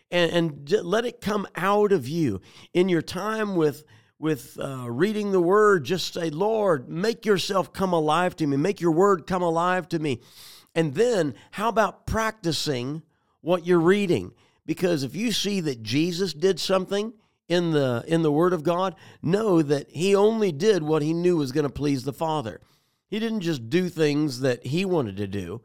and, 0.08 0.30
and 0.30 0.84
let 0.84 1.04
it 1.04 1.20
come 1.20 1.44
out 1.56 1.90
of 1.90 2.06
you. 2.06 2.40
In 2.72 2.88
your 2.88 3.02
time 3.02 3.56
with, 3.56 3.82
with 4.20 4.56
uh, 4.60 4.88
reading 4.88 5.32
the 5.32 5.40
Word, 5.40 5.82
just 5.82 6.14
say, 6.14 6.30
Lord, 6.30 6.88
make 6.88 7.26
yourself 7.26 7.72
come 7.72 7.92
alive 7.92 8.36
to 8.36 8.46
me, 8.46 8.56
make 8.56 8.80
your 8.80 8.92
Word 8.92 9.26
come 9.26 9.42
alive 9.42 9.88
to 9.88 9.98
me. 9.98 10.20
And 10.76 10.94
then, 10.94 11.34
how 11.50 11.68
about 11.68 12.06
practicing 12.06 13.02
what 13.40 13.66
you're 13.66 13.80
reading? 13.80 14.32
Because 14.66 15.02
if 15.02 15.16
you 15.16 15.32
see 15.32 15.60
that 15.62 15.82
Jesus 15.82 16.32
did 16.32 16.60
something, 16.60 17.12
in 17.50 17.72
the 17.72 18.04
in 18.06 18.22
the 18.22 18.32
word 18.32 18.52
of 18.52 18.62
God 18.62 18.94
know 19.20 19.60
that 19.60 19.90
he 19.90 20.14
only 20.14 20.52
did 20.52 20.82
what 20.82 21.02
he 21.02 21.12
knew 21.12 21.36
was 21.36 21.52
going 21.52 21.66
to 21.66 21.72
please 21.72 22.04
the 22.04 22.12
Father. 22.12 22.60
He 23.08 23.18
didn't 23.18 23.40
just 23.40 23.68
do 23.68 23.88
things 23.88 24.40
that 24.40 24.64
he 24.64 24.84
wanted 24.84 25.16
to 25.16 25.26
do. 25.26 25.60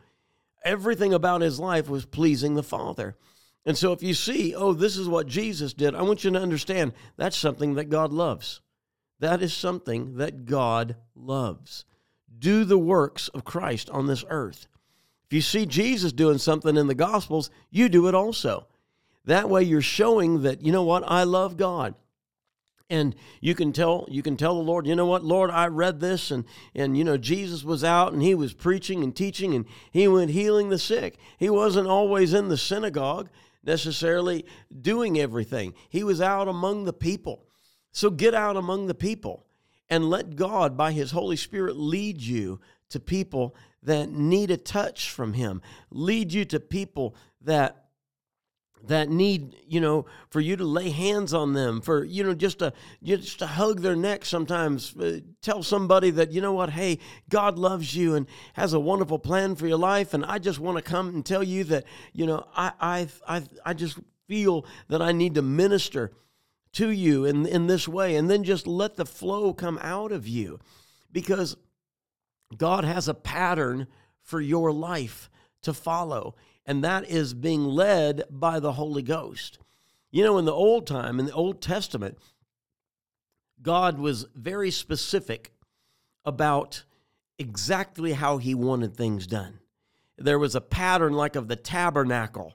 Everything 0.63 1.13
about 1.13 1.41
his 1.41 1.59
life 1.59 1.87
was 1.87 2.05
pleasing 2.05 2.55
the 2.55 2.63
Father. 2.63 3.15
And 3.67 3.77
so 3.77 3.91
if 3.91 4.01
you 4.01 4.15
see, 4.15 4.55
oh, 4.55 4.73
this 4.73 4.97
is 4.97 5.07
what 5.07 5.27
Jesus 5.27 5.73
did, 5.73 5.93
I 5.93 6.01
want 6.01 6.23
you 6.23 6.31
to 6.31 6.41
understand 6.41 6.93
that's 7.17 7.37
something 7.37 7.75
that 7.75 7.85
God 7.89 8.11
loves. 8.11 8.61
That 9.19 9.43
is 9.43 9.53
something 9.53 10.17
that 10.17 10.45
God 10.45 10.95
loves. 11.15 11.85
Do 12.37 12.65
the 12.65 12.79
works 12.79 13.27
of 13.29 13.45
Christ 13.45 13.91
on 13.91 14.07
this 14.07 14.25
earth. 14.29 14.67
If 15.27 15.33
you 15.33 15.41
see 15.41 15.67
Jesus 15.67 16.11
doing 16.11 16.39
something 16.39 16.77
in 16.77 16.87
the 16.87 16.95
Gospels, 16.95 17.51
you 17.69 17.89
do 17.89 18.07
it 18.07 18.15
also. 18.15 18.67
That 19.25 19.49
way 19.49 19.63
you're 19.63 19.81
showing 19.81 20.43
that, 20.43 20.61
you 20.61 20.71
know 20.71 20.83
what, 20.83 21.03
I 21.05 21.23
love 21.23 21.57
God. 21.57 21.95
And 22.89 23.15
you 23.41 23.55
can 23.55 23.73
tell 23.73 24.05
you 24.09 24.21
can 24.21 24.37
tell 24.37 24.53
the 24.53 24.61
lord 24.61 24.85
you 24.85 24.95
know 24.95 25.07
what 25.07 25.23
lord 25.23 25.49
i 25.49 25.65
read 25.65 25.99
this 25.99 26.29
and 26.29 26.45
and 26.75 26.95
you 26.95 27.03
know 27.03 27.17
jesus 27.17 27.63
was 27.63 27.83
out 27.83 28.13
and 28.13 28.21
he 28.21 28.35
was 28.35 28.53
preaching 28.53 29.03
and 29.03 29.15
teaching 29.15 29.55
and 29.55 29.65
he 29.91 30.07
went 30.07 30.29
healing 30.29 30.69
the 30.69 30.77
sick. 30.77 31.17
He 31.39 31.49
wasn't 31.49 31.87
always 31.87 32.31
in 32.31 32.47
the 32.47 32.57
synagogue 32.57 33.29
necessarily 33.63 34.45
doing 34.81 35.19
everything. 35.19 35.73
He 35.89 36.03
was 36.03 36.21
out 36.21 36.47
among 36.47 36.85
the 36.85 36.93
people. 36.93 37.47
So 37.91 38.11
get 38.11 38.35
out 38.35 38.55
among 38.55 38.85
the 38.85 38.93
people 38.93 39.47
and 39.89 40.09
let 40.09 40.35
god 40.35 40.77
by 40.77 40.91
his 40.91 41.11
holy 41.11 41.37
spirit 41.37 41.75
lead 41.75 42.21
you 42.21 42.59
to 42.89 42.99
people 42.99 43.55
that 43.81 44.09
need 44.09 44.51
a 44.51 44.57
touch 44.57 45.09
from 45.09 45.33
him 45.33 45.61
lead 45.89 46.33
you 46.33 46.45
to 46.45 46.59
people 46.59 47.15
that 47.41 47.84
that 48.87 49.09
need 49.09 49.55
you 49.67 49.79
know 49.81 50.05
for 50.29 50.39
you 50.39 50.55
to 50.55 50.63
lay 50.63 50.89
hands 50.89 51.33
on 51.33 51.53
them 51.53 51.81
for 51.81 52.03
you 52.03 52.23
know 52.23 52.33
just 52.33 52.59
to 52.59 52.73
just 53.03 53.39
to 53.39 53.47
hug 53.47 53.81
their 53.81 53.95
neck 53.95 54.25
sometimes 54.25 54.95
uh, 54.97 55.19
tell 55.41 55.63
somebody 55.63 56.09
that 56.11 56.31
you 56.31 56.41
know 56.41 56.53
what? 56.53 56.69
Hey 56.69 56.99
god 57.29 57.57
loves 57.57 57.95
you 57.95 58.15
and 58.15 58.27
has 58.53 58.73
a 58.73 58.79
wonderful 58.79 59.19
plan 59.19 59.55
for 59.55 59.67
your 59.67 59.77
life 59.77 60.13
and 60.13 60.25
i 60.25 60.37
just 60.37 60.59
want 60.59 60.77
to 60.77 60.83
come 60.83 61.09
and 61.09 61.25
tell 61.25 61.43
you 61.43 61.63
that 61.65 61.83
you 62.13 62.25
know 62.25 62.45
i 62.55 62.71
i 62.79 63.07
i, 63.27 63.43
I 63.65 63.73
just 63.73 63.99
feel 64.27 64.65
that 64.87 65.01
i 65.01 65.11
need 65.11 65.35
to 65.35 65.41
minister 65.41 66.11
to 66.73 66.89
you 66.89 67.25
in 67.25 67.45
in 67.45 67.67
this 67.67 67.87
way 67.87 68.15
and 68.15 68.29
then 68.29 68.43
just 68.43 68.67
let 68.67 68.95
the 68.95 69.05
flow 69.05 69.53
come 69.53 69.79
out 69.81 70.11
of 70.11 70.27
you 70.27 70.59
because 71.11 71.57
god 72.57 72.83
has 72.83 73.07
a 73.07 73.13
pattern 73.13 73.87
for 74.21 74.41
your 74.41 74.71
life 74.71 75.29
to 75.61 75.73
follow 75.73 76.35
and 76.65 76.83
that 76.83 77.09
is 77.09 77.33
being 77.33 77.63
led 77.63 78.23
by 78.29 78.59
the 78.59 78.73
Holy 78.73 79.03
Ghost. 79.03 79.59
You 80.11 80.23
know, 80.23 80.37
in 80.37 80.45
the 80.45 80.53
old 80.53 80.87
time, 80.87 81.19
in 81.19 81.25
the 81.25 81.33
Old 81.33 81.61
Testament, 81.61 82.17
God 83.61 83.99
was 83.99 84.25
very 84.35 84.71
specific 84.71 85.51
about 86.23 86.83
exactly 87.37 88.13
how 88.13 88.37
he 88.37 88.55
wanted 88.55 88.95
things 88.95 89.27
done. 89.27 89.59
There 90.17 90.39
was 90.39 90.55
a 90.55 90.61
pattern 90.61 91.13
like 91.13 91.35
of 91.35 91.47
the 91.47 91.55
tabernacle. 91.55 92.53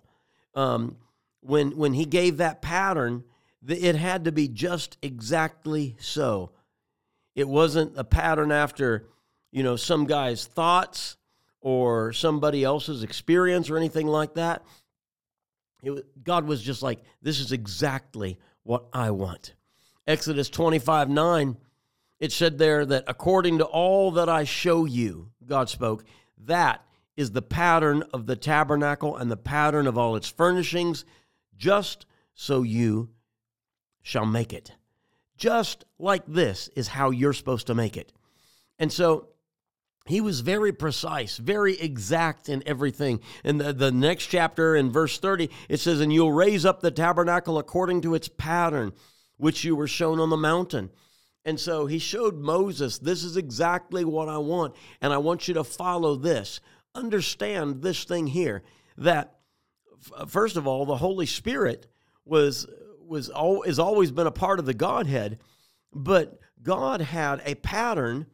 Um, 0.54 0.96
when, 1.40 1.76
when 1.76 1.94
he 1.94 2.04
gave 2.04 2.38
that 2.38 2.62
pattern, 2.62 3.24
it 3.66 3.94
had 3.94 4.24
to 4.24 4.32
be 4.32 4.48
just 4.48 4.96
exactly 5.02 5.96
so. 6.00 6.50
It 7.34 7.48
wasn't 7.48 7.98
a 7.98 8.04
pattern 8.04 8.50
after, 8.50 9.06
you 9.52 9.62
know, 9.62 9.76
some 9.76 10.06
guy's 10.06 10.46
thoughts 10.46 11.16
or 11.60 12.12
somebody 12.12 12.64
else's 12.64 13.02
experience 13.02 13.70
or 13.70 13.76
anything 13.76 14.06
like 14.06 14.34
that. 14.34 14.62
It, 15.82 16.24
God 16.24 16.46
was 16.46 16.62
just 16.62 16.82
like, 16.82 17.00
this 17.22 17.40
is 17.40 17.52
exactly 17.52 18.38
what 18.62 18.84
I 18.92 19.10
want. 19.10 19.54
Exodus 20.06 20.48
25 20.48 21.08
9, 21.08 21.56
it 22.18 22.32
said 22.32 22.58
there 22.58 22.84
that 22.84 23.04
according 23.06 23.58
to 23.58 23.64
all 23.64 24.10
that 24.12 24.28
I 24.28 24.44
show 24.44 24.84
you, 24.84 25.30
God 25.46 25.68
spoke, 25.68 26.04
that 26.44 26.84
is 27.16 27.32
the 27.32 27.42
pattern 27.42 28.02
of 28.14 28.26
the 28.26 28.36
tabernacle 28.36 29.16
and 29.16 29.30
the 29.30 29.36
pattern 29.36 29.86
of 29.86 29.98
all 29.98 30.16
its 30.16 30.28
furnishings, 30.28 31.04
just 31.56 32.06
so 32.34 32.62
you 32.62 33.10
shall 34.02 34.26
make 34.26 34.52
it. 34.52 34.72
Just 35.36 35.84
like 35.98 36.24
this 36.26 36.68
is 36.76 36.88
how 36.88 37.10
you're 37.10 37.32
supposed 37.32 37.66
to 37.68 37.74
make 37.74 37.96
it. 37.96 38.12
And 38.78 38.92
so 38.92 39.28
he 40.06 40.20
was 40.20 40.40
very 40.40 40.72
precise, 40.72 41.36
very 41.36 41.78
exact 41.78 42.48
in 42.48 42.62
everything. 42.66 43.20
In 43.44 43.58
the, 43.58 43.72
the 43.72 43.92
next 43.92 44.26
chapter, 44.26 44.74
in 44.74 44.90
verse 44.90 45.18
30, 45.18 45.50
it 45.68 45.78
says, 45.78 46.00
And 46.00 46.12
you'll 46.12 46.32
raise 46.32 46.64
up 46.64 46.80
the 46.80 46.90
tabernacle 46.90 47.58
according 47.58 48.00
to 48.02 48.14
its 48.14 48.28
pattern, 48.28 48.92
which 49.36 49.62
you 49.62 49.76
were 49.76 49.86
shown 49.86 50.18
on 50.18 50.30
the 50.30 50.36
mountain. 50.36 50.90
And 51.44 51.58
so 51.60 51.86
he 51.86 51.98
showed 51.98 52.38
Moses, 52.38 52.98
This 52.98 53.24
is 53.24 53.36
exactly 53.36 54.04
what 54.04 54.28
I 54.28 54.38
want, 54.38 54.74
and 55.00 55.12
I 55.12 55.18
want 55.18 55.48
you 55.48 55.54
to 55.54 55.64
follow 55.64 56.16
this. 56.16 56.60
Understand 56.94 57.82
this 57.82 58.04
thing 58.04 58.26
here 58.26 58.62
that, 58.96 59.36
first 60.26 60.56
of 60.56 60.66
all, 60.66 60.86
the 60.86 60.96
Holy 60.96 61.26
Spirit 61.26 61.86
was, 62.24 62.66
was 63.06 63.28
all, 63.28 63.62
has 63.62 63.78
always 63.78 64.10
been 64.10 64.26
a 64.26 64.32
part 64.32 64.58
of 64.58 64.66
the 64.66 64.74
Godhead, 64.74 65.38
but 65.92 66.38
God 66.62 67.00
had 67.00 67.42
a 67.44 67.54
pattern 67.54 68.26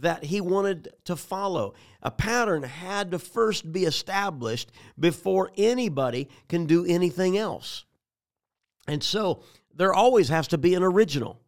that 0.00 0.24
he 0.24 0.40
wanted 0.40 0.88
to 1.04 1.16
follow. 1.16 1.74
A 2.02 2.10
pattern 2.10 2.62
had 2.62 3.10
to 3.10 3.18
first 3.18 3.72
be 3.72 3.84
established 3.84 4.70
before 4.98 5.50
anybody 5.56 6.28
can 6.48 6.66
do 6.66 6.84
anything 6.86 7.36
else. 7.36 7.84
And 8.86 9.02
so 9.02 9.42
there 9.74 9.94
always 9.94 10.28
has 10.28 10.48
to 10.48 10.58
be 10.58 10.74
an 10.74 10.82
original. 10.82 11.40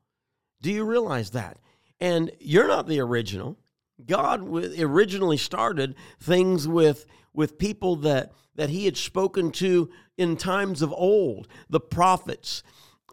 Do 0.60 0.72
you 0.72 0.84
realize 0.84 1.30
that? 1.30 1.58
And 2.00 2.30
you're 2.40 2.68
not 2.68 2.86
the 2.86 3.00
original. 3.00 3.58
God 4.04 4.42
originally 4.78 5.36
started 5.36 5.96
things 6.20 6.68
with 6.68 7.06
with 7.34 7.58
people 7.58 7.96
that 7.96 8.32
that 8.54 8.70
he 8.70 8.84
had 8.84 8.96
spoken 8.96 9.50
to 9.52 9.88
in 10.16 10.36
times 10.36 10.82
of 10.82 10.92
old, 10.92 11.46
the 11.70 11.80
prophets, 11.80 12.62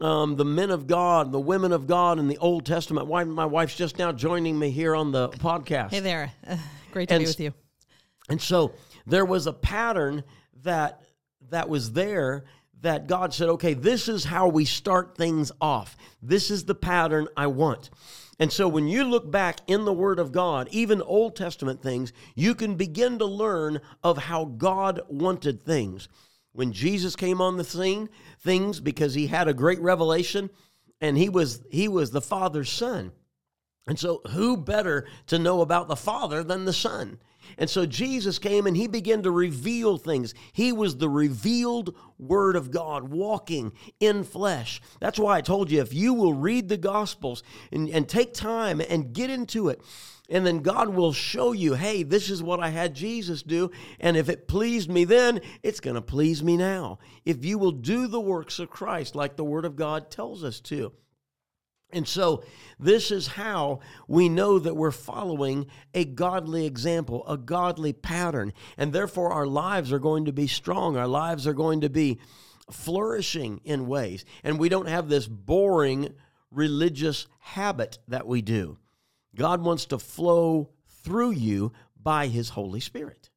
um, 0.01 0.35
the 0.35 0.45
men 0.45 0.71
of 0.71 0.87
God, 0.87 1.31
the 1.31 1.39
women 1.39 1.71
of 1.71 1.87
God 1.87 2.19
in 2.19 2.27
the 2.27 2.37
Old 2.37 2.65
Testament. 2.65 3.07
Why 3.07 3.23
my 3.23 3.45
wife's 3.45 3.75
just 3.75 3.97
now 3.97 4.11
joining 4.11 4.57
me 4.57 4.69
here 4.69 4.95
on 4.95 5.11
the 5.11 5.29
podcast. 5.29 5.91
Hey 5.91 5.99
there, 5.99 6.31
uh, 6.47 6.57
great 6.91 7.09
to 7.09 7.15
and, 7.15 7.23
be 7.23 7.27
with 7.27 7.39
you. 7.39 7.53
And 8.29 8.41
so 8.41 8.73
there 9.05 9.25
was 9.25 9.47
a 9.47 9.53
pattern 9.53 10.23
that 10.63 11.01
that 11.49 11.69
was 11.69 11.93
there 11.93 12.45
that 12.81 13.07
God 13.07 13.33
said, 13.33 13.49
okay, 13.49 13.73
this 13.73 14.07
is 14.07 14.25
how 14.25 14.47
we 14.47 14.65
start 14.65 15.17
things 15.17 15.51
off. 15.61 15.97
This 16.21 16.51
is 16.51 16.65
the 16.65 16.75
pattern 16.75 17.27
I 17.35 17.47
want. 17.47 17.89
And 18.37 18.51
so 18.51 18.67
when 18.67 18.87
you 18.87 19.05
look 19.05 19.31
back 19.31 19.59
in 19.67 19.85
the 19.85 19.93
Word 19.93 20.19
of 20.19 20.31
God, 20.31 20.67
even 20.71 21.01
Old 21.01 21.35
Testament 21.35 21.81
things, 21.81 22.11
you 22.35 22.53
can 22.53 22.75
begin 22.75 23.17
to 23.19 23.25
learn 23.25 23.79
of 24.03 24.17
how 24.17 24.45
God 24.45 25.01
wanted 25.07 25.63
things 25.63 26.09
when 26.55 26.71
Jesus 26.71 27.15
came 27.15 27.41
on 27.41 27.57
the 27.57 27.63
scene, 27.63 28.09
things 28.39 28.79
because 28.79 29.13
he 29.13 29.27
had 29.27 29.47
a 29.47 29.53
great 29.53 29.79
revelation 29.81 30.49
and 31.01 31.17
he 31.17 31.29
was 31.29 31.61
he 31.69 31.87
was 31.87 32.11
the 32.11 32.21
Father's 32.21 32.71
son. 32.71 33.11
And 33.87 33.99
so 33.99 34.21
who 34.29 34.57
better 34.57 35.05
to 35.27 35.37
know 35.37 35.61
about 35.61 35.87
the 35.87 35.95
Father 35.95 36.43
than 36.43 36.65
the 36.65 36.73
Son? 36.73 37.19
And 37.57 37.69
so 37.69 37.85
Jesus 37.85 38.39
came 38.39 38.67
and 38.67 38.75
he 38.75 38.87
began 38.87 39.23
to 39.23 39.31
reveal 39.31 39.97
things. 39.97 40.33
He 40.53 40.71
was 40.71 40.97
the 40.97 41.09
revealed 41.09 41.95
Word 42.17 42.55
of 42.55 42.71
God 42.71 43.09
walking 43.09 43.73
in 43.99 44.23
flesh. 44.23 44.81
That's 44.99 45.19
why 45.19 45.37
I 45.37 45.41
told 45.41 45.69
you 45.69 45.81
if 45.81 45.93
you 45.93 46.13
will 46.13 46.33
read 46.33 46.69
the 46.69 46.77
Gospels 46.77 47.43
and, 47.71 47.89
and 47.89 48.07
take 48.07 48.33
time 48.33 48.81
and 48.81 49.13
get 49.13 49.29
into 49.29 49.69
it, 49.69 49.81
and 50.29 50.45
then 50.45 50.59
God 50.59 50.89
will 50.89 51.13
show 51.13 51.51
you, 51.51 51.75
hey, 51.75 52.03
this 52.03 52.29
is 52.29 52.41
what 52.41 52.59
I 52.59 52.69
had 52.69 52.95
Jesus 52.95 53.43
do. 53.43 53.69
And 53.99 54.17
if 54.17 54.27
it 54.27 54.47
pleased 54.47 54.89
me 54.89 55.03
then, 55.03 55.41
it's 55.61 55.79
going 55.79 55.95
to 55.95 56.01
please 56.01 56.41
me 56.41 56.57
now. 56.57 56.99
If 57.25 57.45
you 57.45 57.59
will 57.59 57.71
do 57.71 58.07
the 58.07 58.19
works 58.19 58.57
of 58.59 58.69
Christ 58.69 59.15
like 59.15 59.35
the 59.35 59.43
Word 59.43 59.65
of 59.65 59.75
God 59.75 60.09
tells 60.09 60.43
us 60.43 60.59
to. 60.61 60.93
And 61.95 62.05
so, 62.05 62.43
this 62.77 63.09
is 63.09 63.25
how 63.25 63.79
we 64.05 64.27
know 64.27 64.59
that 64.59 64.75
we're 64.75 64.91
following 64.91 65.67
a 65.93 66.03
godly 66.03 66.65
example, 66.65 67.25
a 67.25 67.37
godly 67.37 67.93
pattern. 67.93 68.51
And 68.77 68.91
therefore, 68.91 69.31
our 69.31 69.47
lives 69.47 69.93
are 69.93 69.99
going 69.99 70.25
to 70.25 70.33
be 70.33 70.47
strong. 70.47 70.97
Our 70.97 71.07
lives 71.07 71.47
are 71.47 71.53
going 71.53 71.81
to 71.81 71.89
be 71.89 72.19
flourishing 72.69 73.61
in 73.63 73.87
ways. 73.87 74.25
And 74.43 74.59
we 74.59 74.67
don't 74.67 74.89
have 74.89 75.07
this 75.07 75.25
boring 75.25 76.13
religious 76.51 77.27
habit 77.39 77.97
that 78.09 78.27
we 78.27 78.41
do. 78.41 78.77
God 79.33 79.61
wants 79.63 79.85
to 79.85 79.97
flow 79.97 80.71
through 81.03 81.31
you 81.31 81.71
by 82.01 82.27
His 82.27 82.49
Holy 82.49 82.81
Spirit 82.81 83.29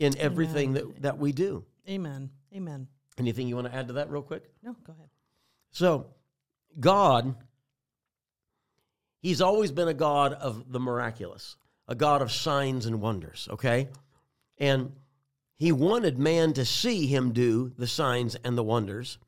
in 0.00 0.18
everything 0.18 0.72
that, 0.72 1.02
that 1.02 1.18
we 1.18 1.30
do. 1.30 1.64
Amen. 1.88 2.30
Amen. 2.52 2.88
Anything 3.16 3.46
you 3.46 3.54
want 3.54 3.68
to 3.68 3.74
add 3.74 3.86
to 3.86 3.94
that, 3.94 4.10
real 4.10 4.22
quick? 4.22 4.50
No, 4.62 4.74
go 4.84 4.92
ahead. 4.92 5.08
So, 5.70 6.06
God, 6.80 7.36
He's 9.26 9.40
always 9.40 9.72
been 9.72 9.88
a 9.88 9.94
God 9.94 10.34
of 10.34 10.70
the 10.70 10.78
miraculous, 10.78 11.56
a 11.88 11.96
God 11.96 12.22
of 12.22 12.30
signs 12.30 12.86
and 12.86 13.00
wonders, 13.00 13.48
okay? 13.50 13.88
And 14.56 14.92
He 15.56 15.72
wanted 15.72 16.16
man 16.16 16.52
to 16.52 16.64
see 16.64 17.08
Him 17.08 17.32
do 17.32 17.72
the 17.76 17.88
signs 17.88 18.36
and 18.36 18.56
the 18.56 18.62
wonders. 18.62 19.18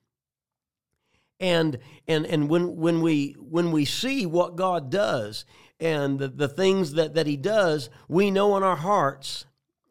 And 1.41 1.81
and 2.07 2.27
and 2.27 2.49
when 2.49 2.77
when 2.77 3.01
we 3.01 3.35
when 3.41 3.73
we 3.73 3.85
see 3.85 4.25
what 4.25 4.55
God 4.55 4.89
does 4.89 5.45
and 5.81 6.21
the, 6.21 6.29
the 6.29 6.49
things 6.49 6.93
that, 6.93 7.15
that 7.15 7.27
he 7.27 7.37
does, 7.37 7.91
we 8.07 8.31
know 8.31 8.57
in 8.57 8.63
our 8.63 8.77
hearts 8.77 9.47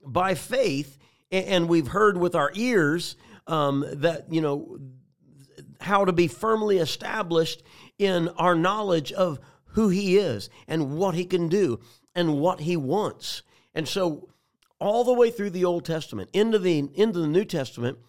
by 0.05 0.35
faith, 0.35 0.97
and 1.33 1.67
we've 1.67 1.89
heard 1.89 2.15
with 2.15 2.33
our 2.33 2.53
ears 2.55 3.17
um, 3.45 3.83
that, 3.91 4.31
you 4.31 4.39
know, 4.39 4.79
how 5.81 6.05
to 6.05 6.13
be 6.13 6.29
firmly 6.29 6.77
established 6.77 7.61
in 7.99 8.29
our 8.29 8.55
knowledge 8.55 9.11
of 9.11 9.41
who 9.77 9.89
he 9.89 10.17
is 10.17 10.49
and 10.67 10.97
what 10.97 11.13
he 11.13 11.23
can 11.23 11.47
do 11.47 11.79
and 12.15 12.39
what 12.39 12.61
he 12.61 12.75
wants. 12.75 13.43
And 13.75 13.87
so 13.87 14.27
all 14.79 15.03
the 15.03 15.13
way 15.13 15.29
through 15.29 15.51
the 15.51 15.65
Old 15.65 15.85
Testament 15.85 16.31
into 16.33 16.57
the 16.57 16.79
into 16.95 17.19
the 17.19 17.27
New 17.27 17.45
Testament, 17.45 17.99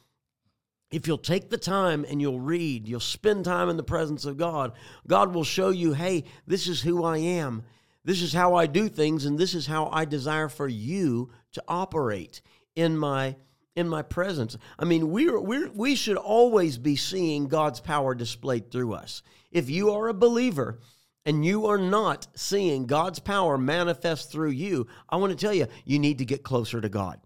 if 0.91 1.07
you'll 1.07 1.19
take 1.19 1.51
the 1.51 1.59
time 1.59 2.07
and 2.09 2.23
you'll 2.23 2.41
read, 2.41 2.89
you'll 2.89 3.01
spend 3.01 3.45
time 3.45 3.69
in 3.69 3.77
the 3.77 3.83
presence 3.83 4.25
of 4.25 4.39
God, 4.39 4.73
God 5.07 5.35
will 5.35 5.45
show 5.45 5.69
you, 5.69 5.93
hey, 5.93 6.25
this 6.47 6.69
is 6.69 6.81
who 6.81 7.05
I 7.05 7.19
am. 7.19 7.65
This 8.03 8.23
is 8.23 8.33
how 8.33 8.55
I 8.55 8.67
do 8.67 8.89
things, 8.89 9.27
and 9.27 9.39
this 9.39 9.53
is 9.53 9.67
how 9.67 9.91
I 9.93 10.07
desire 10.07 10.49
for 10.49 10.69
you 10.69 11.29
to 11.53 11.63
operate 11.69 12.41
in 12.77 12.97
my 12.97 13.37
in 13.77 13.91
my 13.91 14.01
presence. 14.01 14.57
I 14.79 14.87
mean, 14.87 15.11
we're, 15.11 15.39
we're, 15.39 15.71
we 15.71 15.97
should 15.97 16.17
always 16.17 16.79
be 16.79 16.97
seeing 16.97 17.47
God's 17.47 17.81
power 17.81 18.15
displayed 18.15 18.71
through 18.71 18.95
us. 18.95 19.23
If 19.53 19.69
you 19.69 19.91
are 19.91 20.09
a 20.09 20.15
believer 20.15 20.81
and 21.29 21.45
you 21.45 21.67
are 21.67 21.77
not 21.77 22.27
seeing 22.35 22.87
God's 22.87 23.19
power 23.19 23.59
manifest 23.59 24.33
through 24.33 24.53
you, 24.53 24.87
I 25.11 25.17
want 25.17 25.31
to 25.31 25.37
tell 25.37 25.53
you, 25.53 25.67
you 25.85 25.99
need 25.99 26.19
to 26.19 26.25
get 26.25 26.43
closer 26.43 26.81
to 26.81 26.89
God. 26.89 27.21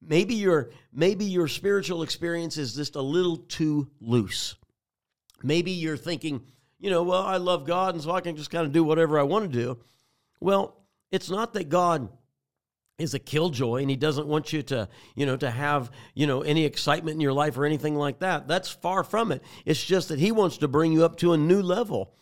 Maybe 0.00 0.36
your 0.36 0.70
maybe 0.92 1.24
your 1.24 1.48
spiritual 1.48 2.04
experience 2.04 2.56
is 2.56 2.72
just 2.76 2.94
a 2.94 3.02
little 3.02 3.36
too 3.36 3.90
loose. 4.00 4.54
Maybe 5.42 5.72
you're 5.72 5.96
thinking, 5.96 6.42
you 6.78 6.88
know, 6.88 7.02
well, 7.02 7.24
I 7.24 7.38
love 7.38 7.66
God 7.66 7.94
and 7.94 8.02
so 8.02 8.12
I 8.12 8.20
can 8.20 8.36
just 8.36 8.52
kind 8.52 8.64
of 8.64 8.70
do 8.70 8.84
whatever 8.84 9.18
I 9.18 9.24
want 9.24 9.50
to 9.50 9.58
do. 9.58 9.78
Well, 10.40 10.76
it's 11.10 11.30
not 11.30 11.52
that 11.54 11.68
God 11.68 12.08
is 12.96 13.14
a 13.14 13.18
killjoy 13.18 13.80
and 13.80 13.90
he 13.90 13.96
doesn't 13.96 14.28
want 14.28 14.52
you 14.52 14.62
to, 14.62 14.88
you 15.16 15.26
know, 15.26 15.36
to 15.36 15.50
have, 15.50 15.90
you 16.14 16.28
know, 16.28 16.42
any 16.42 16.64
excitement 16.64 17.16
in 17.16 17.20
your 17.20 17.32
life 17.32 17.58
or 17.58 17.64
anything 17.64 17.96
like 17.96 18.20
that. 18.20 18.46
That's 18.46 18.70
far 18.70 19.02
from 19.02 19.32
it. 19.32 19.42
It's 19.64 19.84
just 19.84 20.10
that 20.10 20.20
he 20.20 20.30
wants 20.30 20.58
to 20.58 20.68
bring 20.68 20.92
you 20.92 21.04
up 21.04 21.16
to 21.16 21.32
a 21.32 21.36
new 21.36 21.60
level 21.60 22.14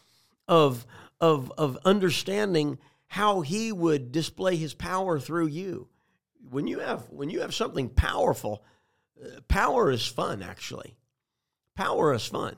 of 0.49 0.87
of 1.21 1.53
of 1.59 1.79
understanding 1.85 2.79
how 3.07 3.41
he 3.41 3.73
would 3.73 4.13
display 4.13 4.57
his 4.57 4.75
power 4.75 5.19
through 5.21 5.47
you 5.47 5.89
when 6.51 6.67
you 6.67 6.81
have 6.81 7.09
when 7.11 7.31
you 7.31 7.41
have 7.41 7.55
something 7.55 7.89
powerful, 7.89 8.65
uh, 9.23 9.41
power 9.49 9.91
is 9.91 10.07
fun. 10.07 10.43
Actually, 10.43 10.97
power 11.77 12.15
is 12.15 12.27
fun. 12.27 12.57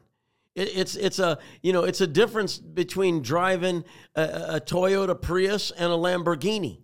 It, 0.54 0.76
it's 0.76 0.96
it's 0.96 1.18
a 1.18 1.38
you 1.62 1.72
know 1.72 1.84
it's 1.84 2.00
a 2.00 2.06
difference 2.06 2.58
between 2.58 3.22
driving 3.22 3.84
a, 4.14 4.22
a 4.56 4.60
Toyota 4.60 5.20
Prius 5.20 5.70
and 5.70 5.92
a 5.92 5.96
Lamborghini. 5.96 6.80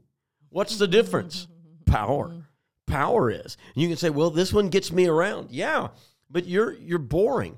What's 0.49 0.79
the 0.79 0.89
difference? 0.89 1.49
Power. 1.87 2.49
Power 2.87 3.31
is. 3.31 3.57
And 3.75 3.83
you 3.83 3.89
can 3.89 3.97
say, 3.97 4.11
well, 4.11 4.31
this 4.31 4.53
one 4.53 4.69
gets 4.69 4.91
me 4.91 5.07
around. 5.07 5.51
Yeah, 5.51 5.89
but 6.31 6.47
you're 6.47 6.73
you're 6.73 6.99
boring. 6.99 7.57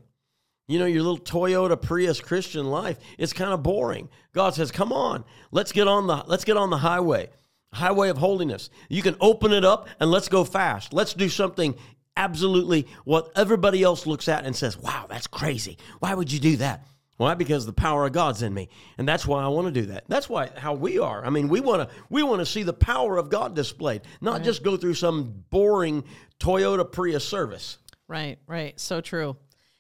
You 0.69 0.79
know, 0.79 0.87
your 0.87 1.03
little 1.03 1.19
Toyota 1.19 1.81
Prius 1.81 2.21
Christian 2.21 2.67
life, 2.67 2.99
it's 3.19 3.33
kind 3.33 3.53
of 3.53 3.63
boring. 3.63 4.09
God 4.33 4.55
says, 4.55 4.71
"Come 4.71 4.93
on, 4.93 5.25
let's 5.51 5.73
get 5.73 5.89
on 5.89 6.07
the 6.07 6.23
let's 6.27 6.45
get 6.45 6.57
on 6.57 6.71
the 6.71 6.79
highway 6.79 7.31
highway 7.73 8.09
of 8.09 8.19
holiness. 8.19 8.71
You 8.89 9.03
can 9.03 9.17
open 9.21 9.53
it 9.53 9.65
up 9.65 9.89
and 10.01 10.11
let's 10.11 10.29
go 10.29 10.45
fast. 10.45 10.93
Let's 10.93 11.15
do 11.15 11.29
something 11.29 11.75
absolutely 12.17 12.87
what 13.05 13.31
everybody 13.37 13.83
else 13.83 14.07
looks 14.07 14.29
at 14.29 14.45
and 14.45 14.55
says, 14.55 14.77
wow, 14.77 15.07
that's 15.09 15.27
crazy. 15.27 15.79
Why 16.01 16.15
would 16.15 16.33
you 16.33 16.41
do 16.41 16.57
that? 16.57 16.87
Why? 17.17 17.35
Because 17.35 17.67
the 17.67 17.73
power 17.73 18.07
of 18.07 18.13
God's 18.13 18.43
in 18.43 18.55
me, 18.55 18.69
and 18.97 19.09
that's 19.09 19.27
why 19.27 19.43
I 19.43 19.49
want 19.49 19.67
to 19.67 19.73
do 19.73 19.87
that. 19.89 20.05
That's 20.07 20.29
why 20.29 20.51
how 20.57 20.75
we 20.75 21.01
are. 21.01 21.25
I 21.27 21.31
mean, 21.31 21.49
we 21.49 21.59
want 21.59 21.83
to 21.83 21.97
we 22.09 22.23
want 22.23 22.39
to 22.39 22.47
see 22.47 22.63
the 22.63 22.73
power 22.73 23.17
of 23.17 23.29
God 23.29 23.57
displayed, 23.57 24.03
not 24.21 24.35
right. 24.35 24.45
just 24.45 24.63
go 24.63 24.77
through 24.77 24.95
some 24.95 25.45
boring 25.51 26.05
Toyota 26.39 26.91
Prius 26.91 27.27
service. 27.27 27.79
Right, 28.07 28.39
right, 28.47 28.79
so 28.79 29.01
true. 29.01 29.37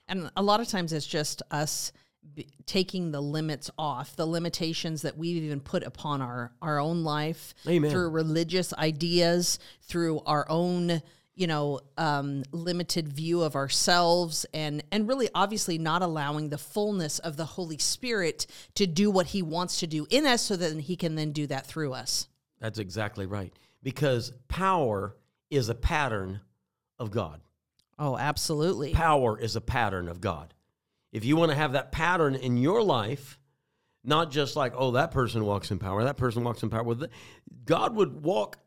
And 0.08 0.30
a 0.36 0.42
lot 0.42 0.60
of 0.60 0.68
times 0.68 0.92
it's 0.92 1.06
just 1.06 1.42
us 1.50 1.92
taking 2.66 3.10
the 3.10 3.20
limits 3.20 3.70
off, 3.78 4.16
the 4.16 4.26
limitations 4.26 5.02
that 5.02 5.16
we've 5.16 5.42
even 5.42 5.60
put 5.60 5.82
upon 5.82 6.22
our 6.22 6.52
our 6.62 6.78
own 6.78 7.04
life 7.04 7.54
Amen. 7.66 7.90
through 7.90 8.10
religious 8.10 8.72
ideas, 8.74 9.58
through 9.82 10.20
our 10.26 10.46
own 10.48 11.02
you 11.34 11.46
know 11.46 11.80
um, 11.96 12.42
limited 12.52 13.08
view 13.08 13.42
of 13.42 13.54
ourselves 13.54 14.44
and 14.52 14.82
and 14.90 15.08
really 15.08 15.28
obviously 15.34 15.78
not 15.78 16.02
allowing 16.02 16.48
the 16.48 16.58
fullness 16.58 17.18
of 17.20 17.36
the 17.36 17.44
holy 17.44 17.78
spirit 17.78 18.46
to 18.74 18.86
do 18.86 19.10
what 19.10 19.28
he 19.28 19.42
wants 19.42 19.80
to 19.80 19.86
do 19.86 20.06
in 20.10 20.26
us 20.26 20.42
so 20.42 20.56
that 20.56 20.78
he 20.80 20.96
can 20.96 21.14
then 21.14 21.32
do 21.32 21.46
that 21.46 21.66
through 21.66 21.92
us. 21.92 22.28
That's 22.60 22.78
exactly 22.78 23.26
right. 23.26 23.52
Because 23.82 24.32
power 24.48 25.16
is 25.50 25.68
a 25.68 25.74
pattern 25.74 26.40
of 26.98 27.10
god 27.10 27.40
oh 27.98 28.16
absolutely 28.16 28.92
power 28.92 29.38
is 29.38 29.56
a 29.56 29.60
pattern 29.60 30.08
of 30.08 30.20
god 30.20 30.54
if 31.12 31.24
you 31.24 31.36
want 31.36 31.50
to 31.50 31.56
have 31.56 31.72
that 31.72 31.92
pattern 31.92 32.34
in 32.34 32.56
your 32.58 32.82
life, 32.82 33.38
not 34.04 34.30
just 34.30 34.56
like, 34.56 34.74
oh, 34.76 34.92
that 34.92 35.10
person 35.10 35.44
walks 35.44 35.70
in 35.70 35.78
power, 35.78 36.04
that 36.04 36.16
person 36.16 36.44
walks 36.44 36.62
in 36.62 36.70
power. 36.70 36.94
God 37.64 37.96
would 37.96 38.22
walk 38.22 38.58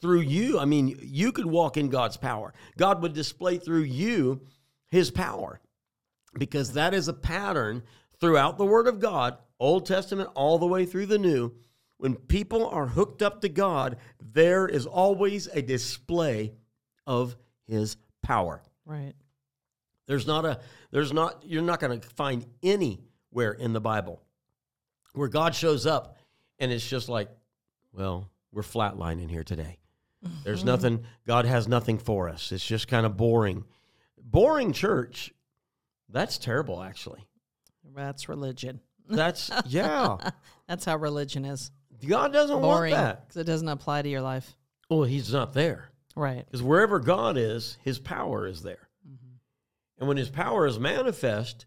through 0.00 0.20
you. 0.20 0.58
I 0.58 0.66
mean, 0.66 0.98
you 1.02 1.32
could 1.32 1.46
walk 1.46 1.76
in 1.76 1.88
God's 1.88 2.16
power. 2.16 2.52
God 2.76 3.02
would 3.02 3.14
display 3.14 3.58
through 3.58 3.82
you 3.82 4.42
his 4.88 5.10
power 5.10 5.60
because 6.38 6.74
that 6.74 6.92
is 6.92 7.08
a 7.08 7.14
pattern 7.14 7.82
throughout 8.20 8.58
the 8.58 8.66
Word 8.66 8.86
of 8.86 9.00
God, 9.00 9.38
Old 9.58 9.86
Testament 9.86 10.28
all 10.34 10.58
the 10.58 10.66
way 10.66 10.84
through 10.84 11.06
the 11.06 11.18
New. 11.18 11.54
When 11.98 12.14
people 12.14 12.66
are 12.68 12.86
hooked 12.86 13.22
up 13.22 13.40
to 13.40 13.48
God, 13.48 13.96
there 14.20 14.68
is 14.68 14.84
always 14.84 15.46
a 15.46 15.62
display 15.62 16.52
of 17.06 17.36
his 17.66 17.96
power. 18.22 18.62
Right. 18.86 19.14
There's 20.06 20.26
not 20.26 20.44
a 20.44 20.60
there's 20.92 21.12
not 21.12 21.42
you're 21.44 21.62
not 21.62 21.80
going 21.80 22.00
to 22.00 22.08
find 22.10 22.46
anywhere 22.62 23.52
in 23.52 23.72
the 23.72 23.80
Bible 23.80 24.22
where 25.12 25.28
God 25.28 25.54
shows 25.54 25.84
up 25.84 26.16
and 26.58 26.70
it's 26.70 26.86
just 26.86 27.08
like, 27.08 27.28
well, 27.92 28.30
we're 28.52 28.62
flatlining 28.62 29.30
here 29.30 29.44
today. 29.44 29.78
There's 30.44 30.60
mm-hmm. 30.60 30.68
nothing 30.68 31.04
God 31.26 31.44
has 31.44 31.68
nothing 31.68 31.98
for 31.98 32.28
us. 32.28 32.52
It's 32.52 32.64
just 32.64 32.88
kind 32.88 33.04
of 33.04 33.16
boring. 33.16 33.64
Boring 34.22 34.72
church. 34.72 35.32
That's 36.08 36.38
terrible 36.38 36.82
actually. 36.82 37.26
That's 37.94 38.28
religion. 38.28 38.80
That's 39.08 39.50
yeah. 39.66 40.16
That's 40.68 40.84
how 40.84 40.96
religion 40.96 41.44
is. 41.44 41.70
God 42.06 42.32
doesn't 42.32 42.60
boring, 42.60 42.92
want 42.92 43.04
that. 43.04 43.28
Cuz 43.28 43.36
it 43.38 43.44
doesn't 43.44 43.68
apply 43.68 44.02
to 44.02 44.08
your 44.08 44.20
life. 44.20 44.56
Well, 44.88 45.04
he's 45.04 45.32
not 45.32 45.52
there. 45.52 45.90
Right. 46.16 46.44
Because 46.44 46.62
wherever 46.62 46.98
God 46.98 47.36
is, 47.36 47.78
his 47.84 48.00
power 48.00 48.46
is 48.46 48.62
there. 48.62 48.88
And 49.98 50.08
when 50.08 50.18
his 50.18 50.28
power 50.28 50.66
is 50.66 50.78
manifest, 50.78 51.64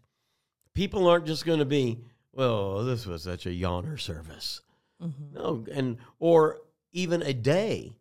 people 0.74 1.08
aren't 1.08 1.26
just 1.26 1.44
going 1.44 1.58
to 1.60 1.64
be, 1.64 1.98
well, 2.32 2.84
this 2.84 3.06
was 3.06 3.22
such 3.24 3.46
a 3.46 3.50
yawner 3.50 3.98
service. 3.98 4.60
Mm-hmm. 5.02 5.34
No, 5.34 5.64
and 5.72 5.96
or 6.18 6.58
even 6.92 7.22
a 7.22 7.32
day 7.32 7.96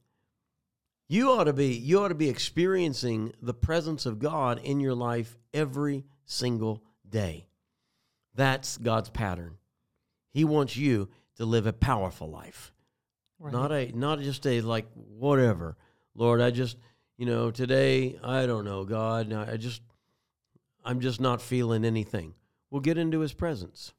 You 1.11 1.31
ought 1.31 1.45
to 1.45 1.53
be 1.53 1.73
you 1.73 1.99
ought 2.01 2.09
to 2.09 2.15
be 2.15 2.29
experiencing 2.29 3.33
the 3.41 3.53
presence 3.53 4.05
of 4.05 4.19
God 4.19 4.61
in 4.63 4.79
your 4.79 4.93
life 4.93 5.37
every 5.53 6.05
single 6.25 6.83
day. 7.09 7.47
That's 8.35 8.77
God's 8.77 9.09
pattern. 9.09 9.57
He 10.31 10.45
wants 10.45 10.77
you 10.77 11.09
to 11.37 11.45
live 11.45 11.65
a 11.65 11.73
powerful 11.73 12.29
life. 12.29 12.71
Right. 13.39 13.51
Not 13.51 13.71
a 13.71 13.91
not 13.97 14.19
just 14.19 14.45
a 14.45 14.61
like 14.61 14.85
whatever. 14.93 15.77
Lord, 16.15 16.41
I 16.41 16.51
just 16.51 16.77
you 17.17 17.25
know, 17.25 17.51
today 17.51 18.17
I 18.23 18.45
don't 18.45 18.65
know, 18.65 18.85
God, 18.85 19.31
I 19.33 19.57
just 19.57 19.81
I'm 20.85 20.99
just 21.01 21.19
not 21.19 21.41
feeling 21.41 21.83
anything. 21.85 22.33
We'll 22.71 22.81
get 22.81 22.97
into 22.97 23.19
his 23.19 23.33
presence. 23.33 23.93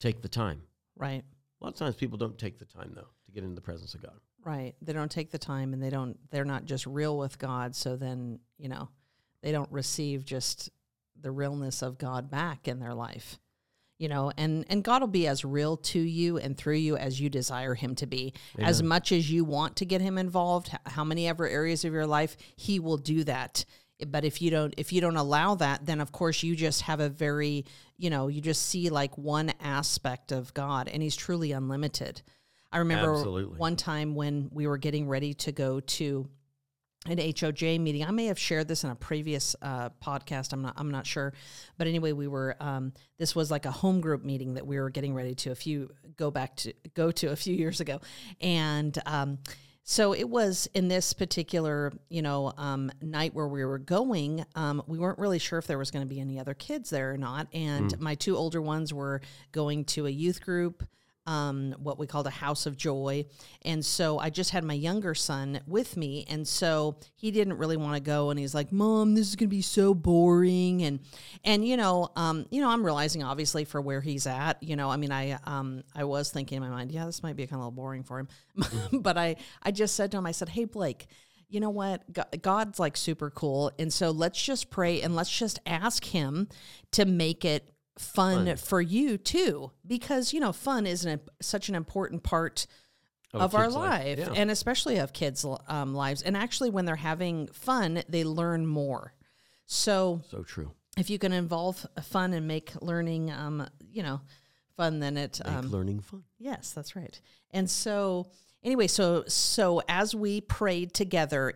Take 0.00 0.20
the 0.22 0.28
time. 0.28 0.62
right. 0.96 1.24
A 1.60 1.64
lot 1.64 1.72
of 1.72 1.78
times 1.78 1.96
people 1.96 2.18
don't 2.18 2.36
take 2.38 2.58
the 2.58 2.66
time 2.66 2.92
though 2.94 3.08
to 3.24 3.32
get 3.32 3.42
into 3.42 3.54
the 3.54 3.62
presence 3.62 3.94
of 3.94 4.02
God. 4.02 4.20
Right. 4.44 4.74
They 4.82 4.92
don't 4.92 5.10
take 5.10 5.30
the 5.30 5.38
time 5.38 5.72
and 5.72 5.82
they 5.82 5.90
don't 5.90 6.18
they're 6.30 6.44
not 6.44 6.66
just 6.66 6.86
real 6.86 7.16
with 7.16 7.38
God, 7.38 7.74
so 7.74 7.96
then, 7.96 8.40
you 8.58 8.68
know, 8.68 8.90
they 9.42 9.52
don't 9.52 9.70
receive 9.72 10.24
just 10.24 10.70
the 11.18 11.30
realness 11.30 11.82
of 11.82 11.96
God 11.98 12.30
back 12.30 12.68
in 12.68 12.78
their 12.78 12.94
life. 12.94 13.38
You 13.98 14.08
know, 14.08 14.30
and 14.36 14.66
and 14.68 14.84
God 14.84 15.00
will 15.00 15.08
be 15.08 15.26
as 15.26 15.44
real 15.44 15.78
to 15.78 15.98
you 15.98 16.36
and 16.36 16.56
through 16.56 16.74
you 16.74 16.96
as 16.96 17.18
you 17.18 17.30
desire 17.30 17.74
him 17.74 17.94
to 17.96 18.06
be. 18.06 18.34
As 18.58 18.82
much 18.82 19.10
as 19.10 19.30
you 19.30 19.44
want 19.44 19.76
to 19.76 19.86
get 19.86 20.02
him 20.02 20.18
involved, 20.18 20.70
how 20.84 21.02
many 21.02 21.26
ever 21.26 21.48
areas 21.48 21.84
of 21.84 21.92
your 21.92 22.06
life, 22.06 22.36
he 22.56 22.78
will 22.78 22.98
do 22.98 23.24
that. 23.24 23.64
But 24.06 24.24
if 24.26 24.42
you 24.42 24.50
don't 24.50 24.74
if 24.76 24.92
you 24.92 25.00
don't 25.00 25.16
allow 25.16 25.54
that, 25.54 25.86
then 25.86 26.00
of 26.00 26.12
course 26.12 26.42
you 26.42 26.54
just 26.54 26.82
have 26.82 27.00
a 27.00 27.08
very, 27.08 27.64
you 27.96 28.10
know, 28.10 28.28
you 28.28 28.42
just 28.42 28.66
see 28.66 28.90
like 28.90 29.16
one 29.16 29.52
aspect 29.60 30.32
of 30.32 30.52
God 30.52 30.88
and 30.88 31.02
he's 31.02 31.16
truly 31.16 31.52
unlimited. 31.52 32.20
I 32.70 32.78
remember 32.78 33.14
Absolutely. 33.14 33.58
one 33.58 33.76
time 33.76 34.14
when 34.14 34.50
we 34.52 34.66
were 34.66 34.76
getting 34.76 35.08
ready 35.08 35.32
to 35.34 35.52
go 35.52 35.80
to 35.80 36.28
an 37.08 37.18
HOJ 37.18 37.80
meeting. 37.80 38.04
I 38.04 38.10
may 38.10 38.26
have 38.26 38.38
shared 38.38 38.68
this 38.68 38.84
in 38.84 38.90
a 38.90 38.94
previous 38.94 39.56
uh, 39.62 39.90
podcast. 40.02 40.52
I'm 40.52 40.62
not. 40.62 40.74
I'm 40.76 40.90
not 40.90 41.06
sure, 41.06 41.32
but 41.78 41.86
anyway, 41.86 42.12
we 42.12 42.28
were. 42.28 42.56
Um, 42.60 42.92
this 43.18 43.34
was 43.34 43.50
like 43.50 43.64
a 43.66 43.70
home 43.70 44.00
group 44.00 44.24
meeting 44.24 44.54
that 44.54 44.66
we 44.66 44.78
were 44.78 44.90
getting 44.90 45.14
ready 45.14 45.34
to 45.36 45.50
a 45.50 45.54
few 45.54 45.90
go 46.16 46.30
back 46.30 46.56
to 46.56 46.72
go 46.94 47.10
to 47.12 47.28
a 47.28 47.36
few 47.36 47.54
years 47.54 47.80
ago, 47.80 48.00
and 48.40 48.96
um, 49.06 49.38
so 49.82 50.12
it 50.12 50.28
was 50.28 50.68
in 50.74 50.88
this 50.88 51.12
particular 51.12 51.92
you 52.08 52.22
know 52.22 52.52
um, 52.56 52.90
night 53.00 53.34
where 53.34 53.48
we 53.48 53.64
were 53.64 53.78
going. 53.78 54.44
Um, 54.54 54.82
we 54.86 54.98
weren't 54.98 55.18
really 55.18 55.38
sure 55.38 55.58
if 55.58 55.66
there 55.66 55.78
was 55.78 55.90
going 55.90 56.06
to 56.06 56.12
be 56.12 56.20
any 56.20 56.38
other 56.38 56.54
kids 56.54 56.90
there 56.90 57.12
or 57.12 57.18
not, 57.18 57.48
and 57.52 57.98
my 58.00 58.14
two 58.14 58.36
older 58.36 58.60
ones 58.60 58.92
were 58.92 59.20
going 59.52 59.84
to 59.86 60.06
a 60.06 60.10
youth 60.10 60.40
group 60.40 60.82
um, 61.26 61.74
what 61.78 61.98
we 61.98 62.06
called 62.06 62.26
a 62.26 62.30
house 62.30 62.66
of 62.66 62.76
joy. 62.76 63.24
And 63.62 63.84
so 63.84 64.18
I 64.18 64.30
just 64.30 64.50
had 64.50 64.64
my 64.64 64.74
younger 64.74 65.14
son 65.14 65.60
with 65.66 65.96
me. 65.96 66.24
And 66.28 66.46
so 66.46 66.98
he 67.14 67.30
didn't 67.30 67.58
really 67.58 67.76
want 67.76 67.94
to 67.94 68.00
go. 68.00 68.30
And 68.30 68.38
he's 68.38 68.54
like, 68.54 68.72
Mom, 68.72 69.14
this 69.14 69.28
is 69.28 69.36
going 69.36 69.48
to 69.48 69.56
be 69.56 69.62
so 69.62 69.94
boring. 69.94 70.82
And, 70.82 71.00
and, 71.44 71.66
you 71.66 71.76
know, 71.76 72.10
um, 72.16 72.46
you 72.50 72.60
know, 72.60 72.70
I'm 72.70 72.84
realizing 72.84 73.22
obviously 73.22 73.64
for 73.64 73.80
where 73.80 74.00
he's 74.00 74.26
at, 74.26 74.62
you 74.62 74.76
know, 74.76 74.90
I 74.90 74.96
mean, 74.96 75.12
I, 75.12 75.38
um, 75.44 75.82
I 75.94 76.04
was 76.04 76.30
thinking 76.30 76.56
in 76.56 76.62
my 76.62 76.70
mind, 76.70 76.92
yeah, 76.92 77.06
this 77.06 77.22
might 77.22 77.36
be 77.36 77.46
kind 77.46 77.54
of 77.54 77.60
a 77.60 77.62
little 77.64 77.72
boring 77.72 78.04
for 78.04 78.18
him. 78.18 78.28
but 78.92 79.18
I, 79.18 79.36
I 79.62 79.70
just 79.70 79.96
said 79.96 80.10
to 80.12 80.18
him, 80.18 80.26
I 80.26 80.32
said, 80.32 80.50
Hey, 80.50 80.64
Blake, 80.64 81.06
you 81.48 81.60
know 81.60 81.70
what? 81.70 82.02
God's 82.42 82.78
like 82.78 82.96
super 82.96 83.30
cool. 83.30 83.70
And 83.78 83.92
so 83.92 84.10
let's 84.10 84.42
just 84.42 84.70
pray 84.70 85.00
and 85.02 85.14
let's 85.14 85.36
just 85.36 85.58
ask 85.64 86.04
him 86.04 86.48
to 86.92 87.04
make 87.04 87.44
it 87.44 87.70
fun, 87.98 88.56
for 88.56 88.80
you 88.80 89.16
too 89.18 89.70
because 89.86 90.32
you 90.32 90.40
know 90.40 90.52
fun 90.52 90.86
is 90.86 91.04
an, 91.04 91.20
such 91.40 91.68
an 91.68 91.74
important 91.74 92.22
part 92.22 92.66
Of 93.32 93.40
of, 93.40 93.54
our 93.54 93.68
life, 93.70 94.18
life 94.18 94.18
yeah. 94.18 94.32
and 94.34 94.50
especially 94.50 94.98
of 94.98 95.12
kids 95.12 95.44
um, 95.68 95.94
lives 95.94 96.22
and 96.22 96.36
actually 96.36 96.70
when 96.70 96.84
they're 96.84 96.96
having 96.96 97.46
fun 97.48 98.02
they 98.08 98.24
learn 98.24 98.66
more 98.66 99.14
so 99.66 100.22
So 100.30 100.42
true. 100.42 100.72
if 100.96 101.10
you 101.10 101.18
can 101.18 101.32
involve 101.32 101.86
fun 102.02 102.32
and 102.34 102.46
make 102.46 102.72
learning 102.82 103.30
um, 103.30 103.66
you 103.90 104.02
know 104.02 104.20
fun 104.76 105.00
then 105.00 105.16
it 105.16 105.40
Make 105.44 105.54
um, 105.54 105.70
learning 105.70 106.00
fun. 106.00 106.24
Yes, 106.38 106.72
that's 106.72 106.94
right. 106.94 107.18
And 107.50 107.70
so 107.70 108.26
anyway, 108.62 108.88
so 108.88 109.24
so 109.26 109.80
as 109.88 110.14
we 110.14 110.42
prayed 110.42 110.92
together, 110.92 111.54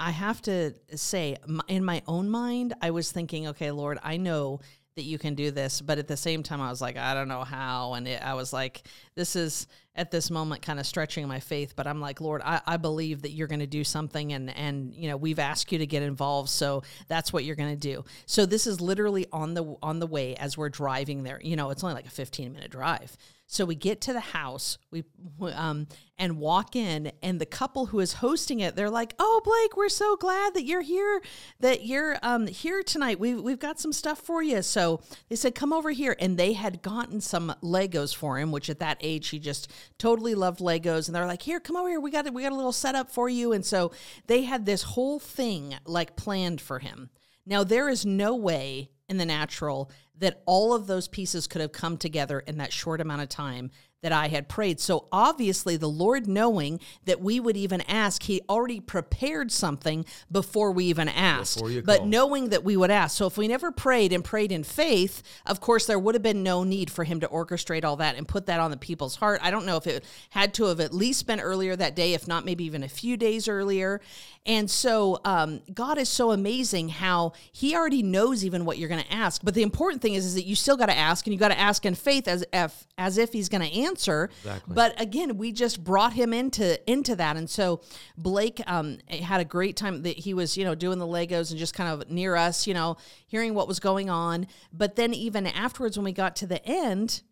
I 0.00 0.10
have 0.10 0.42
to 0.42 0.74
say 0.96 1.36
in 1.68 1.84
my 1.84 2.02
own 2.08 2.28
mind, 2.28 2.74
I 2.82 2.90
was 2.90 3.12
thinking, 3.12 3.46
okay, 3.48 3.70
Lord, 3.70 3.98
I 4.02 4.16
know 4.16 4.60
that 4.96 5.04
you 5.04 5.18
can 5.18 5.34
do 5.34 5.50
this, 5.50 5.82
but 5.82 5.98
at 5.98 6.08
the 6.08 6.16
same 6.16 6.42
time 6.42 6.60
I 6.60 6.70
was 6.70 6.80
like, 6.80 6.96
I 6.96 7.12
don't 7.12 7.28
know 7.28 7.44
how 7.44 7.92
and 7.94 8.08
it, 8.08 8.22
I 8.22 8.32
was 8.32 8.50
like 8.50 8.82
this 9.14 9.36
is 9.36 9.66
at 9.94 10.10
this 10.10 10.30
moment 10.30 10.62
kind 10.62 10.80
of 10.80 10.86
stretching 10.86 11.28
my 11.28 11.38
faith, 11.38 11.74
but 11.76 11.86
I'm 11.86 12.00
like, 12.00 12.22
Lord, 12.22 12.40
I, 12.42 12.62
I 12.66 12.78
believe 12.78 13.22
that 13.22 13.32
you're 13.32 13.46
going 13.46 13.60
to 13.60 13.66
do 13.66 13.84
something 13.84 14.32
and 14.32 14.56
and 14.56 14.94
you 14.94 15.08
know, 15.08 15.18
we've 15.18 15.38
asked 15.38 15.70
you 15.70 15.78
to 15.78 15.86
get 15.86 16.02
involved, 16.02 16.48
so 16.48 16.82
that's 17.08 17.30
what 17.30 17.44
you're 17.44 17.56
going 17.56 17.74
to 17.74 17.76
do. 17.76 18.06
So 18.24 18.46
this 18.46 18.66
is 18.66 18.80
literally 18.80 19.26
on 19.32 19.52
the 19.52 19.76
on 19.82 19.98
the 19.98 20.06
way 20.06 20.34
as 20.36 20.56
we're 20.56 20.70
driving 20.70 21.24
there. 21.24 21.40
You 21.42 21.56
know, 21.56 21.68
it's 21.68 21.84
only 21.84 21.94
like 21.94 22.06
a 22.06 22.10
15 22.10 22.54
minute 22.54 22.70
drive. 22.70 23.18
So 23.48 23.64
we 23.64 23.76
get 23.76 24.00
to 24.02 24.12
the 24.12 24.20
house, 24.20 24.76
we 24.90 25.04
um, 25.40 25.86
and 26.18 26.38
walk 26.38 26.74
in, 26.74 27.12
and 27.22 27.40
the 27.40 27.46
couple 27.46 27.86
who 27.86 28.00
is 28.00 28.14
hosting 28.14 28.58
it, 28.58 28.74
they're 28.74 28.90
like, 28.90 29.14
"Oh, 29.20 29.40
Blake, 29.44 29.76
we're 29.76 29.88
so 29.88 30.16
glad 30.16 30.54
that 30.54 30.64
you're 30.64 30.82
here, 30.82 31.22
that 31.60 31.84
you're 31.84 32.16
um, 32.22 32.48
here 32.48 32.82
tonight. 32.82 33.20
We've 33.20 33.40
we've 33.40 33.60
got 33.60 33.78
some 33.78 33.92
stuff 33.92 34.18
for 34.18 34.42
you." 34.42 34.62
So 34.62 35.00
they 35.28 35.36
said, 35.36 35.54
"Come 35.54 35.72
over 35.72 35.90
here," 35.90 36.16
and 36.18 36.36
they 36.36 36.54
had 36.54 36.82
gotten 36.82 37.20
some 37.20 37.54
Legos 37.62 38.14
for 38.14 38.36
him, 38.38 38.50
which 38.50 38.68
at 38.68 38.80
that 38.80 38.98
age 39.00 39.28
he 39.28 39.38
just 39.38 39.70
totally 39.96 40.34
loved 40.34 40.58
Legos, 40.58 41.06
and 41.06 41.14
they're 41.14 41.24
like, 41.24 41.42
"Here, 41.42 41.60
come 41.60 41.76
over 41.76 41.88
here. 41.88 42.00
We 42.00 42.10
got 42.10 42.32
we 42.34 42.42
got 42.42 42.52
a 42.52 42.56
little 42.56 42.72
setup 42.72 43.12
for 43.12 43.28
you." 43.28 43.52
And 43.52 43.64
so 43.64 43.92
they 44.26 44.42
had 44.42 44.66
this 44.66 44.82
whole 44.82 45.20
thing 45.20 45.76
like 45.86 46.16
planned 46.16 46.60
for 46.60 46.80
him. 46.80 47.10
Now, 47.46 47.62
there 47.62 47.88
is 47.88 48.04
no 48.04 48.34
way 48.34 48.90
in 49.08 49.16
the 49.18 49.26
natural 49.26 49.90
that 50.18 50.42
all 50.46 50.74
of 50.74 50.86
those 50.86 51.08
pieces 51.08 51.46
could 51.46 51.60
have 51.60 51.72
come 51.72 51.96
together 51.96 52.40
in 52.40 52.58
that 52.58 52.72
short 52.72 53.00
amount 53.00 53.22
of 53.22 53.28
time 53.28 53.70
that 54.06 54.12
I 54.12 54.28
had 54.28 54.48
prayed. 54.48 54.78
So 54.78 55.08
obviously, 55.10 55.76
the 55.76 55.88
Lord, 55.88 56.28
knowing 56.28 56.78
that 57.06 57.20
we 57.20 57.40
would 57.40 57.56
even 57.56 57.80
ask, 57.82 58.22
He 58.22 58.40
already 58.48 58.78
prepared 58.78 59.50
something 59.50 60.04
before 60.30 60.70
we 60.70 60.84
even 60.84 61.08
asked. 61.08 61.60
But 61.84 61.98
called. 61.98 62.08
knowing 62.08 62.48
that 62.50 62.62
we 62.62 62.76
would 62.76 62.92
ask. 62.92 63.16
So 63.16 63.26
if 63.26 63.36
we 63.36 63.48
never 63.48 63.72
prayed 63.72 64.12
and 64.12 64.22
prayed 64.22 64.52
in 64.52 64.62
faith, 64.62 65.24
of 65.44 65.60
course, 65.60 65.86
there 65.86 65.98
would 65.98 66.14
have 66.14 66.22
been 66.22 66.44
no 66.44 66.62
need 66.62 66.88
for 66.88 67.02
Him 67.02 67.18
to 67.18 67.26
orchestrate 67.26 67.84
all 67.84 67.96
that 67.96 68.14
and 68.14 68.28
put 68.28 68.46
that 68.46 68.60
on 68.60 68.70
the 68.70 68.76
people's 68.76 69.16
heart. 69.16 69.40
I 69.42 69.50
don't 69.50 69.66
know 69.66 69.76
if 69.76 69.88
it 69.88 70.04
had 70.30 70.54
to 70.54 70.66
have 70.66 70.78
at 70.78 70.94
least 70.94 71.26
been 71.26 71.40
earlier 71.40 71.74
that 71.74 71.96
day, 71.96 72.14
if 72.14 72.28
not 72.28 72.44
maybe 72.44 72.62
even 72.62 72.84
a 72.84 72.88
few 72.88 73.16
days 73.16 73.48
earlier. 73.48 74.00
And 74.46 74.70
so 74.70 75.20
um, 75.24 75.62
God 75.74 75.98
is 75.98 76.08
so 76.08 76.30
amazing 76.30 76.90
how 76.90 77.32
He 77.50 77.74
already 77.74 78.04
knows 78.04 78.44
even 78.44 78.64
what 78.64 78.78
you're 78.78 78.88
going 78.88 79.02
to 79.02 79.12
ask. 79.12 79.42
But 79.42 79.54
the 79.54 79.62
important 79.62 80.00
thing 80.00 80.14
is, 80.14 80.24
is 80.24 80.34
that 80.36 80.44
you 80.46 80.54
still 80.54 80.76
got 80.76 80.86
to 80.86 80.96
ask, 80.96 81.26
and 81.26 81.34
you 81.34 81.40
got 81.40 81.48
to 81.48 81.58
ask 81.58 81.84
in 81.84 81.96
faith 81.96 82.28
as 82.28 82.44
if 82.52 82.86
as 82.96 83.18
if 83.18 83.32
He's 83.32 83.48
going 83.48 83.68
to 83.68 83.80
answer. 83.80 83.95
Exactly. 83.98 84.74
But 84.74 85.00
again, 85.00 85.36
we 85.38 85.52
just 85.52 85.82
brought 85.82 86.12
him 86.12 86.32
into 86.32 86.78
into 86.90 87.16
that, 87.16 87.36
and 87.36 87.48
so 87.48 87.80
Blake 88.16 88.60
um, 88.66 88.98
had 89.08 89.40
a 89.40 89.44
great 89.44 89.76
time. 89.76 90.02
That 90.02 90.18
he 90.18 90.34
was, 90.34 90.56
you 90.56 90.64
know, 90.64 90.74
doing 90.74 90.98
the 90.98 91.06
Legos 91.06 91.50
and 91.50 91.58
just 91.58 91.74
kind 91.74 91.90
of 91.90 92.10
near 92.10 92.36
us, 92.36 92.66
you 92.66 92.74
know, 92.74 92.96
hearing 93.26 93.54
what 93.54 93.68
was 93.68 93.80
going 93.80 94.10
on. 94.10 94.46
But 94.72 94.96
then 94.96 95.14
even 95.14 95.46
afterwards, 95.46 95.96
when 95.96 96.04
we 96.04 96.12
got 96.12 96.36
to 96.36 96.46
the 96.46 96.64
end, 96.66 97.22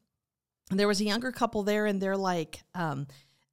there 0.70 0.88
was 0.88 1.00
a 1.00 1.04
younger 1.04 1.30
couple 1.32 1.62
there, 1.62 1.86
and 1.86 2.00
they're 2.00 2.16
like, 2.16 2.62
um, 2.74 3.06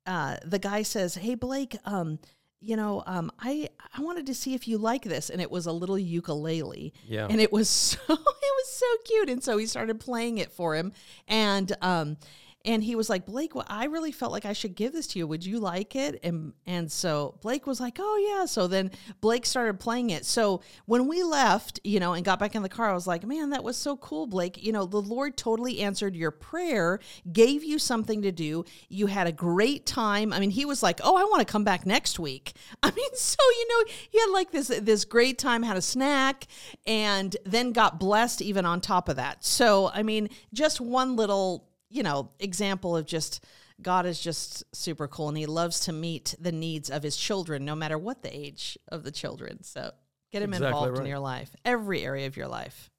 uh, 0.05 0.37
the 0.45 0.59
guy 0.59 0.81
says, 0.83 1.15
"Hey, 1.15 1.35
Blake, 1.35 1.75
um, 1.85 2.19
you 2.63 2.75
know, 2.75 3.03
um, 3.05 3.31
I 3.39 3.69
I 3.97 4.01
wanted 4.01 4.27
to 4.27 4.33
see 4.35 4.53
if 4.53 4.67
you 4.67 4.77
like 4.77 5.03
this," 5.03 5.29
and 5.29 5.41
it 5.41 5.51
was 5.51 5.65
a 5.65 5.71
little 5.71 5.97
ukulele, 5.99 6.93
Yeah. 7.07 7.27
and 7.29 7.41
it 7.41 7.51
was 7.51 7.69
so 7.69 7.97
it 8.07 8.09
was 8.09 8.67
so 8.69 8.85
cute, 9.05 9.29
and 9.29 9.43
so 9.43 9.57
he 9.57 9.65
started 9.65 9.99
playing 9.99 10.37
it 10.37 10.51
for 10.51 10.75
him, 10.75 10.93
and 11.27 11.71
um, 11.81 12.17
and 12.65 12.83
he 12.83 12.95
was 12.95 13.09
like, 13.09 13.25
Blake, 13.25 13.55
well, 13.55 13.65
I 13.67 13.85
really 13.85 14.11
felt 14.11 14.31
like 14.31 14.45
I 14.45 14.53
should 14.53 14.75
give 14.75 14.93
this 14.93 15.07
to 15.07 15.19
you. 15.19 15.27
Would 15.27 15.45
you 15.45 15.59
like 15.59 15.95
it? 15.95 16.19
And 16.23 16.53
and 16.65 16.91
so 16.91 17.37
Blake 17.41 17.65
was 17.65 17.79
like, 17.79 17.97
Oh 17.99 18.17
yeah. 18.17 18.45
So 18.45 18.67
then 18.67 18.91
Blake 19.19 19.45
started 19.45 19.79
playing 19.79 20.11
it. 20.11 20.25
So 20.25 20.61
when 20.85 21.07
we 21.07 21.23
left, 21.23 21.79
you 21.83 21.99
know, 21.99 22.13
and 22.13 22.23
got 22.23 22.39
back 22.39 22.55
in 22.55 22.61
the 22.61 22.69
car, 22.69 22.89
I 22.89 22.93
was 22.93 23.07
like, 23.07 23.25
Man, 23.25 23.49
that 23.51 23.63
was 23.63 23.77
so 23.77 23.97
cool, 23.97 24.27
Blake. 24.27 24.61
You 24.63 24.71
know, 24.71 24.85
the 24.85 25.01
Lord 25.01 25.37
totally 25.37 25.81
answered 25.81 26.15
your 26.15 26.31
prayer, 26.31 26.99
gave 27.31 27.63
you 27.63 27.79
something 27.79 28.21
to 28.21 28.31
do. 28.31 28.65
You 28.89 29.07
had 29.07 29.27
a 29.27 29.31
great 29.31 29.85
time. 29.85 30.31
I 30.33 30.39
mean, 30.39 30.51
he 30.51 30.65
was 30.65 30.83
like, 30.83 30.99
Oh, 31.03 31.15
I 31.15 31.23
want 31.23 31.39
to 31.39 31.51
come 31.51 31.63
back 31.63 31.85
next 31.85 32.19
week. 32.19 32.53
I 32.83 32.91
mean, 32.91 33.13
so 33.13 33.43
you 33.43 33.67
know, 33.67 33.93
he 34.09 34.19
had 34.19 34.29
like 34.29 34.51
this 34.51 34.67
this 34.67 35.05
great 35.05 35.37
time, 35.37 35.63
had 35.63 35.77
a 35.77 35.81
snack, 35.81 36.47
and 36.85 37.35
then 37.45 37.71
got 37.71 37.99
blessed 37.99 38.41
even 38.41 38.65
on 38.65 38.81
top 38.81 39.09
of 39.09 39.15
that. 39.15 39.43
So 39.43 39.89
I 39.93 40.03
mean, 40.03 40.29
just 40.53 40.79
one 40.79 41.15
little 41.15 41.70
you 41.91 42.03
know, 42.03 42.31
example 42.39 42.95
of 42.95 43.05
just 43.05 43.43
God 43.81 44.05
is 44.05 44.19
just 44.21 44.63
super 44.75 45.07
cool 45.07 45.29
and 45.29 45.37
he 45.37 45.45
loves 45.45 45.81
to 45.81 45.93
meet 45.93 46.35
the 46.39 46.51
needs 46.51 46.89
of 46.89 47.03
his 47.03 47.17
children, 47.17 47.65
no 47.65 47.75
matter 47.75 47.97
what 47.97 48.21
the 48.21 48.35
age 48.35 48.77
of 48.87 49.03
the 49.03 49.11
children. 49.11 49.63
So 49.63 49.91
get 50.31 50.41
him 50.41 50.53
Exactly 50.53 50.67
involved 50.67 50.97
right. 50.97 51.01
in 51.01 51.07
your 51.09 51.19
life, 51.19 51.55
every 51.65 52.03
area 52.03 52.27
of 52.27 52.37
your 52.37 52.47
life. 52.47 52.89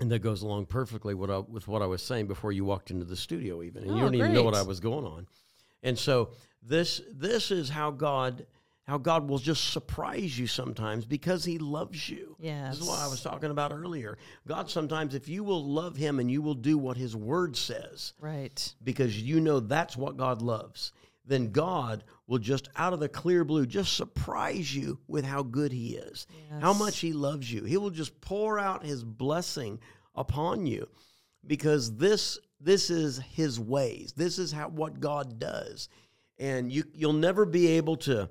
And 0.00 0.10
that 0.10 0.18
goes 0.20 0.42
along 0.42 0.66
perfectly 0.66 1.14
what 1.14 1.30
I, 1.30 1.34
uh, 1.34 1.40
with 1.42 1.68
what 1.68 1.80
I 1.82 1.86
was 1.86 2.02
saying 2.02 2.26
before 2.26 2.50
you 2.50 2.64
walked 2.64 2.90
into 2.90 3.04
the 3.04 3.16
studio, 3.16 3.62
even. 3.62 3.84
And 3.84 3.92
you 3.92 3.98
Oh, 3.98 4.06
don't 4.06 4.14
even 4.16 4.34
know 4.34 4.42
what. 4.42 4.54
I 4.54 4.62
was 4.62 4.80
going 4.80 5.04
on. 5.04 5.26
And 5.84 5.96
so 5.98 6.30
this 6.62 7.00
this 7.12 7.50
is 7.50 7.68
how 7.68 7.90
God 7.92 8.46
how 8.86 8.98
God 8.98 9.28
will 9.28 9.38
just 9.38 9.72
surprise 9.72 10.38
you 10.38 10.46
sometimes 10.46 11.04
because 11.06 11.44
He 11.44 11.58
loves 11.58 12.08
you. 12.08 12.36
This 12.70 12.80
is 12.80 12.86
what 12.86 13.00
I 13.00 13.06
was 13.08 13.22
talking 13.22 13.50
about 13.50 13.72
earlier. 13.72 14.18
God 14.46 14.70
sometimes, 14.70 15.14
if 15.14 15.28
you 15.28 15.42
will 15.42 15.64
love 15.64 15.96
Him 15.96 16.18
and 16.20 16.30
you 16.30 16.42
will 16.42 16.54
do 16.54 16.76
what 16.76 16.96
His 16.96 17.16
Word 17.16 17.56
says, 17.56 18.12
Right. 18.20 18.74
because 18.82 19.20
you 19.20 19.40
know 19.40 19.60
that's 19.60 19.96
what 19.96 20.16
God 20.18 20.42
loves, 20.42 20.92
then 21.26 21.50
God 21.50 22.04
will 22.26 22.38
just 22.38 22.68
out 22.76 22.92
of 22.92 23.00
the 23.00 23.08
clear 23.08 23.44
blue 23.44 23.64
just 23.64 23.96
surprise 23.96 24.74
you 24.74 24.98
with 25.08 25.24
how 25.24 25.42
good 25.42 25.72
He 25.72 25.96
is, 25.96 26.26
how 26.60 26.74
much 26.74 26.98
He 26.98 27.14
loves 27.14 27.50
you. 27.50 27.64
He 27.64 27.78
will 27.78 27.90
just 27.90 28.20
pour 28.20 28.58
out 28.58 28.84
His 28.84 29.02
blessing 29.02 29.80
upon 30.14 30.66
you 30.66 30.86
because 31.46 31.96
this 31.96 32.38
this 32.60 32.90
is 32.90 33.18
His 33.18 33.58
ways. 33.58 34.12
This 34.14 34.38
is 34.38 34.52
how 34.52 34.68
what 34.68 35.00
God 35.00 35.38
does, 35.38 35.88
and 36.38 36.70
you 36.70 36.84
you'll 36.92 37.14
never 37.14 37.46
be 37.46 37.68
able 37.68 37.96
to 37.96 38.28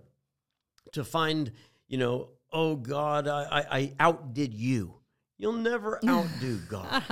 to 0.91 1.03
find 1.03 1.51
you 1.87 1.97
know 1.97 2.29
oh 2.51 2.75
God 2.75 3.27
I 3.27 3.43
I, 3.43 3.77
I 3.77 3.93
outdid 3.99 4.53
you. 4.53 4.95
You'll 5.37 5.53
never 5.53 5.99
outdo 6.07 6.59
God. 6.69 7.03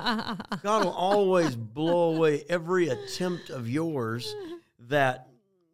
God 0.61 0.85
will 0.85 0.91
always 0.91 1.55
blow 1.55 2.15
away 2.15 2.43
every 2.47 2.89
attempt 2.89 3.49
of 3.49 3.69
yours 3.69 4.35
that 4.87 5.27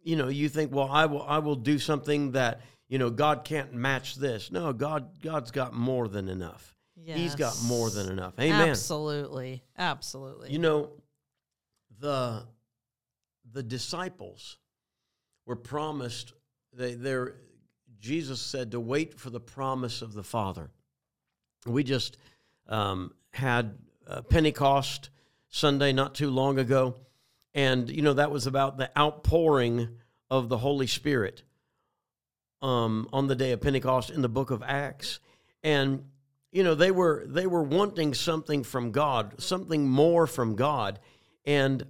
you 0.04 0.16
know 0.16 0.28
you 0.28 0.50
think 0.50 0.74
well 0.74 0.90
I 0.90 1.06
will 1.06 1.24
I 1.24 1.40
will 1.40 1.56
do 1.56 1.78
something 1.78 2.32
that 2.32 2.62
you 2.88 2.98
know 2.98 3.10
God 3.10 3.44
can't 3.44 3.74
match 3.74 4.16
this. 4.16 4.52
No, 4.52 4.74
God 4.74 5.22
God's 5.22 5.52
got 5.52 5.74
more 5.74 6.08
than 6.08 6.30
enough. 6.30 6.74
He's 7.16 7.36
got 7.36 7.62
more 7.64 7.90
than 7.90 8.12
enough. 8.12 8.34
Amen. 8.40 8.70
Absolutely. 8.70 9.64
Absolutely. 9.78 10.52
You 10.52 10.60
know 10.60 10.92
the 12.00 12.46
the 13.52 13.64
disciples 13.64 14.58
were 15.46 15.56
promised 15.56 16.34
they 16.74 16.96
they're 16.96 17.36
Jesus 18.00 18.40
said 18.40 18.72
to 18.72 18.80
wait 18.80 19.20
for 19.20 19.30
the 19.30 19.40
promise 19.40 20.02
of 20.02 20.14
the 20.14 20.24
Father. 20.24 20.70
We 21.66 21.84
just 21.84 22.18
um, 22.68 23.14
had 23.32 23.78
uh, 24.08 24.22
Pentecost 24.22 25.10
Sunday 25.50 25.94
not 25.94 26.16
too 26.16 26.30
long 26.30 26.60
ago, 26.60 26.96
and 27.54 27.90
you 27.90 28.02
know 28.02 28.14
that 28.14 28.32
was 28.32 28.48
about 28.48 28.78
the 28.78 28.90
outpouring 28.98 29.90
of 30.30 30.50
the 30.50 30.58
Holy 30.58 30.88
Spirit 30.88 31.44
um, 32.62 33.08
on 33.12 33.28
the 33.28 33.36
day 33.36 33.52
of 33.52 33.62
Pentecost 33.62 34.10
in 34.10 34.22
the 34.22 34.30
book 34.30 34.52
of 34.52 34.64
Acts, 34.64 35.20
and 35.64 36.04
you 36.52 36.64
know 36.64 36.76
they 36.76 36.92
were 36.92 37.26
they 37.28 37.48
were 37.48 37.64
wanting 37.64 38.14
something 38.14 38.64
from 38.64 38.92
God, 38.92 39.42
something 39.42 39.88
more 39.88 40.28
from 40.28 40.56
God, 40.56 41.00
and 41.46 41.86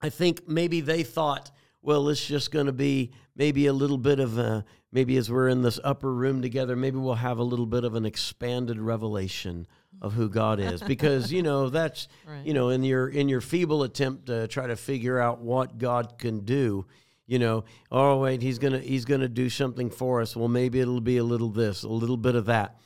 I 0.00 0.10
think 0.10 0.48
maybe 0.48 0.80
they 0.80 1.02
thought, 1.02 1.50
well, 1.82 2.08
it's 2.08 2.26
just 2.26 2.50
going 2.50 2.66
to 2.66 2.72
be 2.72 3.12
maybe 3.36 3.66
a 3.66 3.72
little 3.72 3.98
bit 3.98 4.20
of 4.20 4.38
a 4.38 4.64
maybe 4.90 5.16
as 5.16 5.30
we're 5.30 5.48
in 5.48 5.62
this 5.62 5.78
upper 5.84 6.12
room 6.12 6.42
together, 6.42 6.74
maybe 6.76 6.98
we'll 6.98 7.14
have 7.14 7.38
a 7.38 7.42
little 7.42 7.66
bit 7.66 7.84
of 7.84 7.94
an 7.94 8.06
expanded 8.06 8.78
revelation 8.80 9.66
of 10.00 10.12
who 10.14 10.28
God 10.28 10.60
is, 10.60 10.82
because 10.82 11.32
you 11.32 11.42
know 11.42 11.68
that's 11.70 12.08
Right. 12.26 12.44
you 12.46 12.54
know 12.54 12.68
in 12.70 12.82
your 12.84 13.08
in 13.08 13.28
your 13.28 13.40
feeble 13.40 13.82
attempt 13.82 14.26
to 14.26 14.46
try 14.48 14.66
to 14.66 14.76
figure 14.76 15.18
out 15.18 15.40
what 15.40 15.78
God 15.78 16.18
can 16.18 16.40
do. 16.44 16.86
You 17.26 17.38
know, 17.38 17.64
oh 17.92 18.18
wait, 18.20 18.40
he's 18.42 18.58
gonna 18.58 18.78
he's 18.80 19.04
gonna 19.04 19.28
do 19.28 19.50
something 19.50 19.90
for 19.90 20.20
us. 20.22 20.34
Well, 20.34 20.48
maybe 20.48 20.80
it'll 20.80 21.00
be 21.00 21.18
a 21.18 21.24
little 21.24 21.50
this, 21.50 21.82
a 21.82 21.88
little 21.88 22.16
bit 22.16 22.34
of 22.34 22.46
that. 22.46 22.78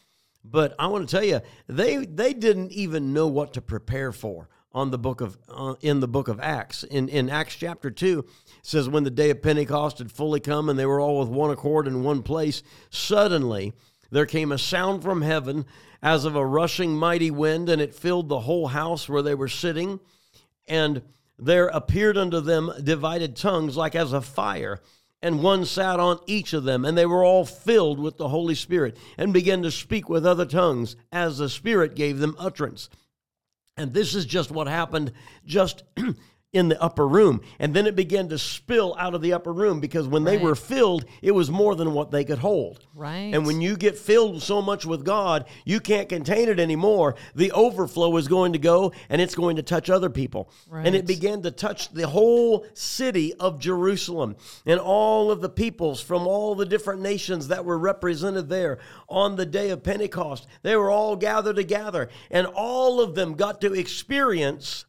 But 0.45 0.75
I 0.79 0.89
want 0.89 1.09
to 1.09 1.17
tell 1.17 1.25
you, 1.25 1.41
they 1.69 2.05
they 2.05 2.33
didn't 2.35 2.73
even 2.73 3.13
know 3.13 3.29
what 3.29 3.53
to 3.55 3.61
prepare 3.63 4.11
for 4.11 4.49
on 4.75 4.91
the 4.91 4.99
book 4.99 5.21
of 5.21 5.37
uh, 5.49 5.75
in 5.81 6.01
the 6.01 6.09
book 6.09 6.29
of 6.29 6.41
Acts. 6.41 6.83
In 6.85 7.09
in 7.09 7.31
Acts 7.31 7.57
chapter 7.57 7.91
two, 7.91 8.21
it 8.21 8.67
says 8.67 8.89
when 8.89 9.05
the 9.05 9.11
day 9.11 9.31
of 9.31 9.43
Pentecost 9.43 9.99
had 9.99 10.13
fully 10.13 10.41
come 10.41 10.69
and 10.69 10.79
they 10.79 10.87
were 10.87 11.01
all 11.01 11.21
with 11.21 11.29
one 11.29 11.51
accord 11.51 11.87
in 11.87 12.03
one 12.03 12.23
place, 12.23 12.63
suddenly 12.91 13.73
there 14.11 14.27
came 14.27 14.53
a 14.53 14.59
sound 14.59 15.03
from 15.03 15.23
heaven 15.23 15.65
as 16.03 16.25
of 16.25 16.37
a 16.37 16.45
rushing 16.45 16.97
mighty 16.97 17.31
wind, 17.31 17.69
and 17.69 17.81
it 17.81 17.95
filled 17.95 18.29
the 18.29 18.41
whole 18.41 18.69
house 18.69 19.09
where 19.09 19.23
they 19.23 19.35
were 19.35 19.49
sitting. 19.49 20.01
And 20.67 21.03
there 21.39 21.69
appeared 21.69 22.19
unto 22.19 22.41
them 22.41 22.73
divided 22.83 23.37
tongues 23.37 23.77
like 23.77 23.95
as 23.95 24.13
of 24.13 24.25
fire, 24.25 24.81
and 25.23 25.43
one 25.43 25.65
sat 25.65 26.01
on 26.01 26.19
each 26.27 26.53
of 26.53 26.65
them, 26.65 26.85
and 26.85 26.99
they 26.99 27.07
were 27.07 27.25
all 27.25 27.45
filled 27.45 28.01
with 28.01 28.17
the 28.17 28.29
Holy 28.29 28.55
Spirit, 28.55 28.97
and 29.17 29.33
began 29.33 29.63
to 29.63 29.71
speak 29.71 30.09
with 30.09 30.27
other 30.27 30.47
tongues 30.47 30.97
as 31.11 31.39
the 31.39 31.49
Spirit 31.49 31.95
gave 31.95 32.19
them 32.19 32.37
utterance. 32.39 32.89
And 33.77 33.93
this 33.93 34.15
is 34.15 34.27
just 34.27 34.51
what 34.51 34.67
happened 34.67 35.13
just 35.47 35.83
in 36.53 36.69
the 36.69 36.81
upper 36.83 37.09
room. 37.09 37.41
And 37.59 37.73
then 37.73 37.87
it 37.87 37.97
began 37.97 38.29
to 38.29 38.39
spill 38.39 38.95
out 38.99 39.15
of 39.15 39.23
the 39.23 39.33
upper 39.33 39.53
room 39.53 39.81
because 39.81 40.07
when 40.07 40.25
they 40.25 40.37
were 40.37 40.55
filled, 40.55 41.07
it 41.23 41.31
was 41.31 41.51
more 41.51 41.75
than 41.75 41.95
what 41.95 42.11
they 42.11 42.25
could 42.25 42.39
hold. 42.39 42.87
Right. 42.95 43.33
And 43.33 43.47
when 43.47 43.63
you 43.63 43.77
get 43.77 43.97
filled 43.97 44.43
so 44.43 44.61
much 44.61 44.85
with 44.85 45.05
God, 45.05 45.47
you 45.65 45.81
can't 45.81 46.11
contain 46.11 46.51
it 46.51 46.61
anymore. 46.61 47.17
The 47.35 47.53
overflow 47.53 48.15
is 48.19 48.29
going 48.29 48.53
to 48.53 48.59
go 48.59 48.93
and 49.09 49.21
it's 49.21 49.35
going 49.35 49.57
to 49.57 49.63
touch 49.63 49.89
other 49.89 50.11
people. 50.11 50.51
Right. 50.69 50.87
And 50.87 50.95
it 50.95 51.07
began 51.07 51.43
to 51.43 51.51
touch 51.51 51.91
the 51.91 52.07
whole 52.07 52.67
city 52.75 53.33
of 53.35 53.59
Jerusalem 53.59 54.37
and 54.67 54.79
all 54.79 55.31
of 55.31 55.41
the 55.41 55.49
peoples 55.49 56.03
from 56.03 56.27
all 56.27 56.55
the 56.55 56.67
different 56.67 57.01
nations 57.01 57.49
that 57.49 57.65
were 57.65 57.79
represented 57.79 58.51
there 58.51 58.79
on 59.09 59.37
the 59.37 59.47
day 59.47 59.71
of 59.71 59.83
Pentecost. 59.83 60.47
They 60.63 60.77
were 60.77 60.91
all 60.91 61.17
gathered 61.17 61.57
together 61.57 62.11
and 62.31 62.47
all 62.47 63.01
of 63.01 63.15
them 63.15 63.35
got 63.35 63.63
to 63.63 63.73
experience 63.73 64.85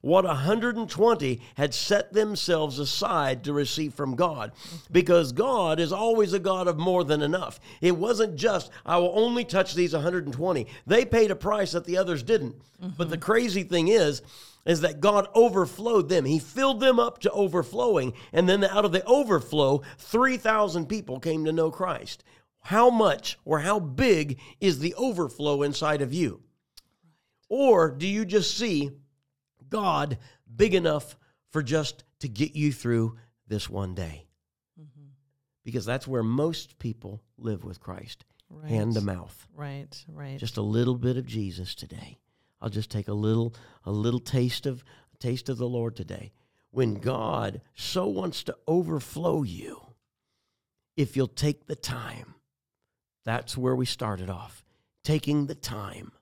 what 0.00 0.24
120 0.24 1.40
had 1.56 1.74
set 1.74 2.12
themselves 2.12 2.78
aside 2.78 3.44
to 3.44 3.52
receive 3.52 3.94
from 3.94 4.14
God. 4.14 4.52
Because 4.90 5.32
God 5.32 5.80
is 5.80 5.92
always 5.92 6.32
a 6.32 6.38
God 6.38 6.68
of 6.68 6.78
more 6.78 7.04
than 7.04 7.22
enough. 7.22 7.60
It 7.80 7.96
wasn't 7.96 8.36
just, 8.36 8.70
I 8.86 8.98
will 8.98 9.12
only 9.18 9.44
touch 9.44 9.74
these 9.74 9.92
120. 9.92 10.66
They 10.86 11.04
paid 11.04 11.30
a 11.30 11.36
price 11.36 11.72
that 11.72 11.84
the 11.84 11.98
others 11.98 12.22
didn't. 12.22 12.56
But 12.96 13.10
the 13.10 13.18
crazy 13.18 13.64
thing 13.64 13.88
is, 13.88 14.22
is 14.64 14.82
that 14.82 15.00
God 15.00 15.28
overflowed 15.34 16.08
them. 16.08 16.24
He 16.26 16.38
filled 16.38 16.80
them 16.80 17.00
up 17.00 17.20
to 17.20 17.30
overflowing. 17.30 18.12
And 18.32 18.48
then 18.48 18.62
out 18.64 18.84
of 18.84 18.92
the 18.92 19.04
overflow, 19.04 19.82
3,000 19.98 20.86
people 20.86 21.20
came 21.20 21.44
to 21.46 21.52
know 21.52 21.70
Christ. 21.70 22.22
How 22.60 22.90
much 22.90 23.38
or 23.44 23.60
how 23.60 23.80
big 23.80 24.38
is 24.60 24.78
the 24.78 24.94
overflow 24.94 25.62
inside 25.62 26.02
of 26.02 26.12
you? 26.12 26.42
Or 27.48 27.90
do 27.90 28.06
you 28.06 28.26
just 28.26 28.58
see 28.58 28.90
God 29.70 30.18
big 30.54 30.74
enough 30.74 31.16
for 31.50 31.62
just 31.62 32.04
to 32.20 32.28
get 32.28 32.54
you 32.54 32.72
through 32.72 33.16
this 33.46 33.68
one 33.68 33.94
day? 33.94 34.26
Mm-hmm. 34.80 35.08
Because 35.64 35.84
that's 35.84 36.06
where 36.06 36.22
most 36.22 36.78
people 36.78 37.22
live 37.36 37.64
with 37.64 37.80
Christ, 37.80 38.24
hand 38.66 38.94
to 38.94 39.00
mouth. 39.00 39.46
Right. 39.54 40.04
Right. 40.08 40.38
Just 40.38 40.56
a 40.56 40.62
little 40.62 40.96
bit 40.96 41.16
of 41.16 41.26
Jesus 41.26 41.74
today. 41.74 42.18
I'll 42.60 42.70
just 42.70 42.90
take 42.90 43.08
a 43.08 43.14
little 43.14 43.54
a 43.84 43.92
little 43.92 44.20
taste 44.20 44.66
of 44.66 44.84
taste 45.18 45.48
of 45.48 45.58
the 45.58 45.68
Lord 45.68 45.96
today. 45.96 46.32
When 46.70 46.94
God 46.94 47.60
so 47.74 48.06
wants 48.06 48.42
to 48.44 48.56
overflow 48.66 49.42
you, 49.42 49.80
if 50.96 51.16
you'll 51.16 51.28
take 51.28 51.66
the 51.66 51.76
time, 51.76 52.34
that's 53.24 53.56
where 53.56 53.76
we 53.76 53.86
started 53.86 54.28
off. 54.28 54.64
Taking 55.04 55.46
the 55.46 55.54
time 55.54 56.12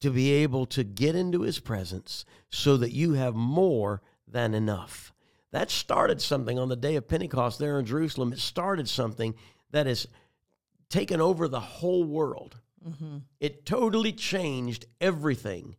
to 0.00 0.10
be 0.10 0.30
able 0.32 0.66
to 0.66 0.82
get 0.84 1.14
into 1.14 1.42
his 1.42 1.58
presence 1.58 2.24
so 2.48 2.76
that 2.76 2.92
you 2.92 3.12
have 3.14 3.34
more 3.34 4.02
than 4.26 4.54
enough. 4.54 5.12
That 5.52 5.70
started 5.70 6.20
something 6.22 6.58
on 6.58 6.68
the 6.68 6.76
day 6.76 6.96
of 6.96 7.08
Pentecost 7.08 7.58
there 7.58 7.78
in 7.78 7.84
Jerusalem. 7.84 8.32
It 8.32 8.38
started 8.38 8.88
something 8.88 9.34
that 9.72 9.86
has 9.86 10.06
taken 10.88 11.20
over 11.20 11.48
the 11.48 11.60
whole 11.60 12.04
world. 12.04 12.60
mm-hmm. 12.86 13.18
It 13.40 13.66
totally 13.66 14.12
changed 14.12 14.86
everything 15.00 15.76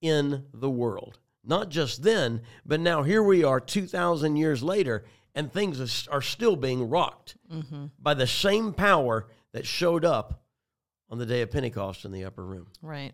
in 0.00 0.44
the 0.54 0.70
world. 0.70 1.18
Not 1.44 1.68
just 1.68 2.02
then, 2.02 2.42
but 2.64 2.80
now 2.80 3.02
here 3.02 3.22
we 3.22 3.42
are 3.44 3.60
2,000 3.60 4.36
years 4.36 4.62
later, 4.62 5.04
and 5.34 5.52
things 5.52 6.06
are 6.08 6.22
still 6.22 6.56
being 6.56 6.88
rocked 6.88 7.36
Mm-hmm. 7.52 7.86
by 7.98 8.14
the 8.14 8.26
same 8.26 8.72
power 8.74 9.26
that 9.52 9.66
showed 9.66 10.04
up 10.04 10.42
on 11.10 11.18
the 11.18 11.24
day 11.26 11.40
of 11.42 11.50
Pentecost 11.50 12.04
in 12.04 12.12
the 12.12 12.24
upper 12.24 12.44
room. 12.44 12.66
Right. 12.82 13.12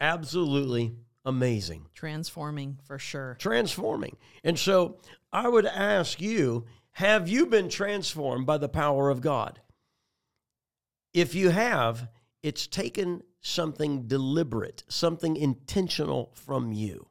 Absolutely 0.00 0.94
amazing. 1.24 1.86
Transforming 1.94 2.78
for 2.84 2.98
sure. 2.98 3.36
transforming. 3.38 4.16
And 4.44 4.58
so 4.58 4.98
I 5.32 5.48
would 5.48 5.66
ask 5.66 6.20
you 6.20 6.66
have 6.92 7.28
you 7.28 7.46
been 7.46 7.68
transformed 7.68 8.46
by 8.46 8.56
the 8.56 8.70
power 8.70 9.10
of 9.10 9.20
God? 9.20 9.60
If 11.12 11.34
you 11.34 11.50
have, 11.50 12.08
it's 12.42 12.66
taken 12.66 13.22
something 13.40 14.06
deliberate, 14.06 14.82
something 14.88 15.36
intentional 15.36 16.32
from 16.34 16.72
you. 16.72 17.08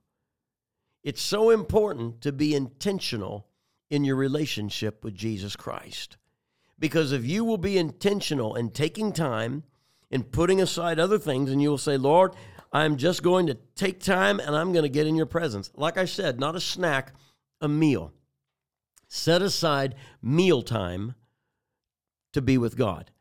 It's 1.03 1.21
so 1.21 1.51
important 1.51 2.21
to 2.21 2.31
be 2.31 2.55
intentional 2.55 3.47
in 3.91 4.03
your 4.03 4.15
relationship 4.15 5.03
with 5.03 5.13
Jesus 5.13 5.55
Christ. 5.55 6.17
Because 6.79 7.11
if 7.11 7.25
you 7.25 7.45
will 7.45 7.59
be 7.59 7.77
intentional 7.77 8.55
in 8.55 8.71
taking 8.71 9.13
time 9.13 9.63
and 10.09 10.31
putting 10.31 10.59
aside 10.59 10.99
other 10.99 11.19
things, 11.19 11.51
and 11.51 11.61
you 11.61 11.69
will 11.69 11.77
say, 11.77 11.95
Lord, 11.95 12.33
I'm 12.75 12.97
just 12.97 13.23
going 13.23 13.47
to 13.47 13.57
take 13.75 14.01
time 14.01 14.41
and 14.41 14.53
I'm 14.53 14.73
going 14.73 14.83
to 14.83 14.89
get 14.89 15.07
in 15.07 15.15
your 15.15 15.25
presence. 15.25 15.71
Like 15.75 15.97
I 15.97 16.03
said, 16.03 16.41
not 16.41 16.57
a 16.57 16.59
snack, 16.59 17.13
a 17.61 17.69
meal. 17.69 18.11
Set 19.07 19.41
aside 19.41 19.95
meal 20.21 20.61
time 20.61 21.15
to 22.33 22.41
be 22.41 22.57
with 22.57 22.75
God 22.75 23.11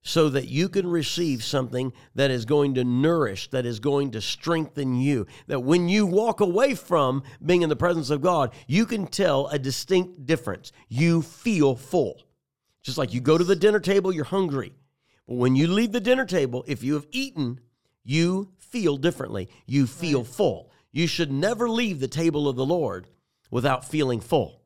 so 0.00 0.30
that 0.30 0.48
you 0.48 0.70
can 0.70 0.86
receive 0.86 1.44
something 1.44 1.92
that 2.14 2.30
is 2.30 2.46
going 2.46 2.76
to 2.76 2.84
nourish, 2.84 3.50
that 3.50 3.66
is 3.66 3.78
going 3.78 4.12
to 4.12 4.22
strengthen 4.22 4.94
you. 4.94 5.26
That 5.48 5.60
when 5.60 5.86
you 5.86 6.06
walk 6.06 6.40
away 6.40 6.74
from 6.74 7.24
being 7.44 7.60
in 7.60 7.68
the 7.68 7.76
presence 7.76 8.08
of 8.08 8.22
God, 8.22 8.54
you 8.66 8.86
can 8.86 9.06
tell 9.06 9.48
a 9.48 9.58
distinct 9.58 10.24
difference. 10.24 10.72
You 10.88 11.20
feel 11.20 11.76
full. 11.76 12.22
Just 12.82 12.96
like 12.96 13.12
you 13.12 13.20
go 13.20 13.36
to 13.36 13.44
the 13.44 13.54
dinner 13.54 13.80
table, 13.80 14.14
you're 14.14 14.24
hungry. 14.24 14.72
But 15.28 15.36
when 15.36 15.56
you 15.56 15.66
leave 15.66 15.92
the 15.92 16.00
dinner 16.00 16.24
table, 16.24 16.64
if 16.66 16.82
you 16.82 16.94
have 16.94 17.06
eaten, 17.10 17.60
you 18.02 18.53
feel 18.74 18.96
differently. 18.96 19.48
You 19.66 19.86
feel 19.86 20.24
right. 20.24 20.26
full. 20.26 20.72
You 20.90 21.06
should 21.06 21.30
never 21.30 21.70
leave 21.70 22.00
the 22.00 22.08
table 22.08 22.48
of 22.48 22.56
the 22.56 22.66
Lord 22.66 23.06
without 23.48 23.84
feeling 23.84 24.20
full. 24.20 24.62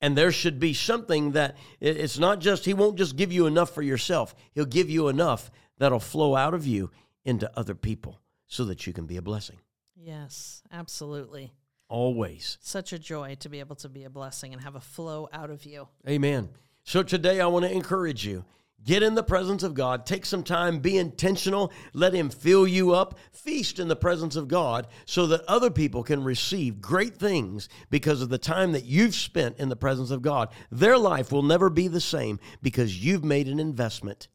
And 0.00 0.16
there 0.16 0.32
should 0.32 0.58
be 0.58 0.72
something 0.72 1.32
that 1.32 1.58
it's 1.78 2.18
not 2.18 2.40
just, 2.40 2.64
He 2.64 2.72
won't 2.72 2.96
just 2.96 3.16
give 3.16 3.30
you 3.30 3.46
enough 3.46 3.74
for 3.74 3.82
yourself, 3.82 4.34
He'll 4.54 4.64
give 4.64 4.88
you 4.88 5.08
enough 5.08 5.50
that'll 5.76 6.00
flow 6.00 6.34
out 6.34 6.54
of 6.54 6.66
you 6.66 6.90
into 7.22 7.50
other 7.54 7.74
people 7.74 8.18
so 8.46 8.64
that 8.64 8.86
you 8.86 8.94
can 8.94 9.04
be 9.04 9.18
a 9.18 9.22
blessing. 9.22 9.58
Yes, 9.94 10.62
absolutely. 10.72 11.52
Always. 11.90 12.56
Such 12.62 12.94
a 12.94 12.98
joy 12.98 13.36
to 13.40 13.50
be 13.50 13.60
able 13.60 13.76
to 13.76 13.90
be 13.90 14.04
a 14.04 14.10
blessing 14.10 14.54
and 14.54 14.62
have 14.62 14.74
a 14.74 14.80
flow 14.80 15.28
out 15.34 15.50
of 15.50 15.66
you. 15.66 15.86
Amen. 16.08 16.48
So 16.82 17.02
today 17.02 17.42
I 17.42 17.46
want 17.46 17.66
to 17.66 17.70
encourage 17.70 18.24
you 18.26 18.46
Get 18.84 19.02
in 19.02 19.14
the 19.14 19.22
presence 19.22 19.62
of 19.62 19.74
God. 19.74 20.06
Take 20.06 20.26
some 20.26 20.42
time. 20.42 20.80
Be 20.80 20.98
intentional. 20.98 21.72
Let 21.92 22.14
Him 22.14 22.30
fill 22.30 22.66
you 22.66 22.92
up. 22.92 23.18
Feast 23.32 23.78
in 23.78 23.88
the 23.88 23.96
presence 23.96 24.34
of 24.34 24.48
God 24.48 24.88
so 25.06 25.26
that 25.28 25.42
other 25.46 25.70
people 25.70 26.02
can 26.02 26.24
receive 26.24 26.80
great 26.80 27.16
things 27.16 27.68
because 27.90 28.22
of 28.22 28.28
the 28.28 28.38
time 28.38 28.72
that 28.72 28.84
you've 28.84 29.14
spent 29.14 29.58
in 29.58 29.68
the 29.68 29.76
presence 29.76 30.10
of 30.10 30.22
God. 30.22 30.48
Their 30.70 30.98
life 30.98 31.30
will 31.30 31.42
never 31.42 31.70
be 31.70 31.86
the 31.88 32.00
same 32.00 32.40
because 32.60 33.04
you've 33.04 33.24
made 33.24 33.48
an 33.48 33.60
investment 33.60 34.28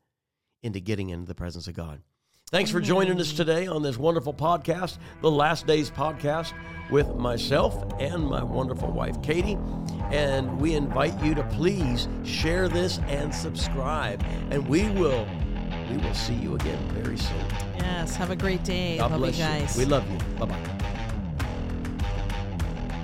into 0.64 0.80
getting 0.80 1.10
into 1.10 1.28
the 1.28 1.36
presence 1.36 1.68
of 1.68 1.74
God. 1.74 2.02
Thanks 2.50 2.72
for 2.72 2.80
joining 2.80 3.20
us 3.20 3.34
today 3.34 3.68
on 3.68 3.84
this 3.84 3.98
wonderful 3.98 4.34
podcast, 4.34 5.00
the 5.22 5.30
Last 5.30 5.68
Days 5.68 5.92
podcast, 5.92 6.54
with 6.90 7.14
myself 7.16 7.94
and 8.00 8.26
my 8.26 8.42
wonderful 8.42 8.90
wife, 8.90 9.22
Katie. 9.22 9.58
And 10.12 10.58
we 10.58 10.74
invite 10.74 11.22
you 11.22 11.36
to 11.36 11.44
please 11.44 12.08
share 12.24 12.70
this 12.70 13.00
and 13.08 13.36
subscribe. 13.36 14.24
And 14.50 14.66
we 14.66 14.90
will 14.92 15.28
we 15.92 15.98
will 15.98 16.14
see 16.14 16.36
you 16.36 16.56
again 16.56 16.80
very 16.94 17.18
soon. 17.18 17.46
Yes, 17.80 18.16
have 18.16 18.32
a 18.32 18.36
great 18.38 18.64
day. 18.64 18.98
God 18.98 19.12
love 19.12 19.20
bless 19.20 19.38
you 19.38 19.44
guys. 19.44 19.76
You. 19.76 19.84
We 19.84 19.92
love 19.92 20.10
you. 20.10 20.18
Bye 20.38 20.46
bye. 20.46 20.94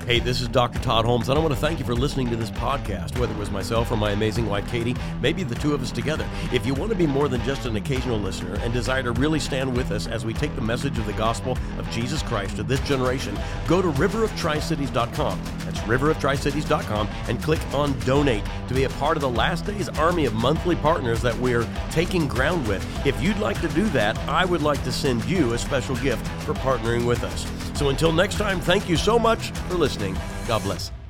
Hey, 0.06 0.20
this 0.20 0.42
is 0.42 0.50
Dr. 0.50 0.80
Todd 0.80 1.06
Holmes, 1.06 1.30
and 1.30 1.40
I 1.40 1.42
want 1.42 1.54
to 1.54 1.60
thank 1.60 1.80
you 1.80 1.86
for 1.86 1.96
listening 1.96 2.30
to 2.30 2.36
this 2.36 2.52
podcast, 2.52 3.18
whether 3.18 3.32
it 3.34 3.40
was 3.40 3.50
myself 3.50 3.90
or 3.90 3.96
my 3.96 4.12
amazing 4.12 4.46
wife, 4.48 4.70
Katie, 4.70 4.98
maybe 5.22 5.44
the 5.44 5.56
two 5.56 5.74
of 5.74 5.82
us 5.82 5.94
together. 5.94 6.28
If 6.52 6.66
you 6.66 6.74
want 6.74 6.92
to 6.92 6.98
be 6.98 7.08
more 7.08 7.30
than 7.30 7.42
just 7.46 7.66
an 7.66 7.78
occasional 7.78 8.20
listener 8.20 8.56
and 8.56 8.74
desire 8.74 9.02
to 9.04 9.14
really 9.14 9.40
stand 9.40 9.78
with 9.78 9.92
us 9.92 10.08
as 10.08 10.26
we 10.26 10.34
take 10.34 10.54
the 10.56 10.62
message 10.62 10.98
of 10.98 11.06
the 11.06 11.14
gospel 11.14 11.58
of 11.78 11.90
Jesus 11.90 12.22
Christ 12.22 12.58
to 12.58 12.64
this 12.64 12.82
generation, 12.82 13.40
go 13.66 13.82
to 13.82 13.88
riveroftricities.com. 13.92 15.42
That's 15.60 15.80
riveroftricities.com 15.80 17.08
and 17.30 17.42
click 17.42 17.62
on 17.74 17.98
donate 18.00 18.44
to 18.68 18.74
be 18.74 18.84
a 18.84 18.90
part 18.90 19.16
of 19.16 19.22
the 19.22 19.30
last 19.30 19.66
day's 19.66 19.88
army 19.88 20.26
of 20.26 20.34
monthly 20.34 20.76
partners 20.76 21.22
that 21.22 21.38
we're 21.38 21.66
taking 21.92 22.28
ground 22.28 22.68
with. 22.68 22.86
If 23.08 23.24
you'd 23.24 23.40
like 23.40 23.62
to 23.62 23.70
do 23.70 23.86
that, 23.92 24.18
I 24.28 24.44
would 24.44 24.64
like 24.64 24.84
to 24.84 24.92
send 24.92 25.24
you 25.24 25.54
a 25.54 25.58
special 25.58 25.96
gift 25.96 26.28
for 26.44 26.54
partnering 26.56 27.08
with 27.08 27.24
us. 27.24 27.63
So 27.76 27.90
until 27.90 28.12
next 28.12 28.38
time, 28.38 28.60
thank 28.60 28.88
you 28.88 28.98
so 28.98 29.20
much 29.20 29.52
for 29.52 29.76
listening. 29.76 30.16
God 30.48 30.64
bless. 30.64 31.03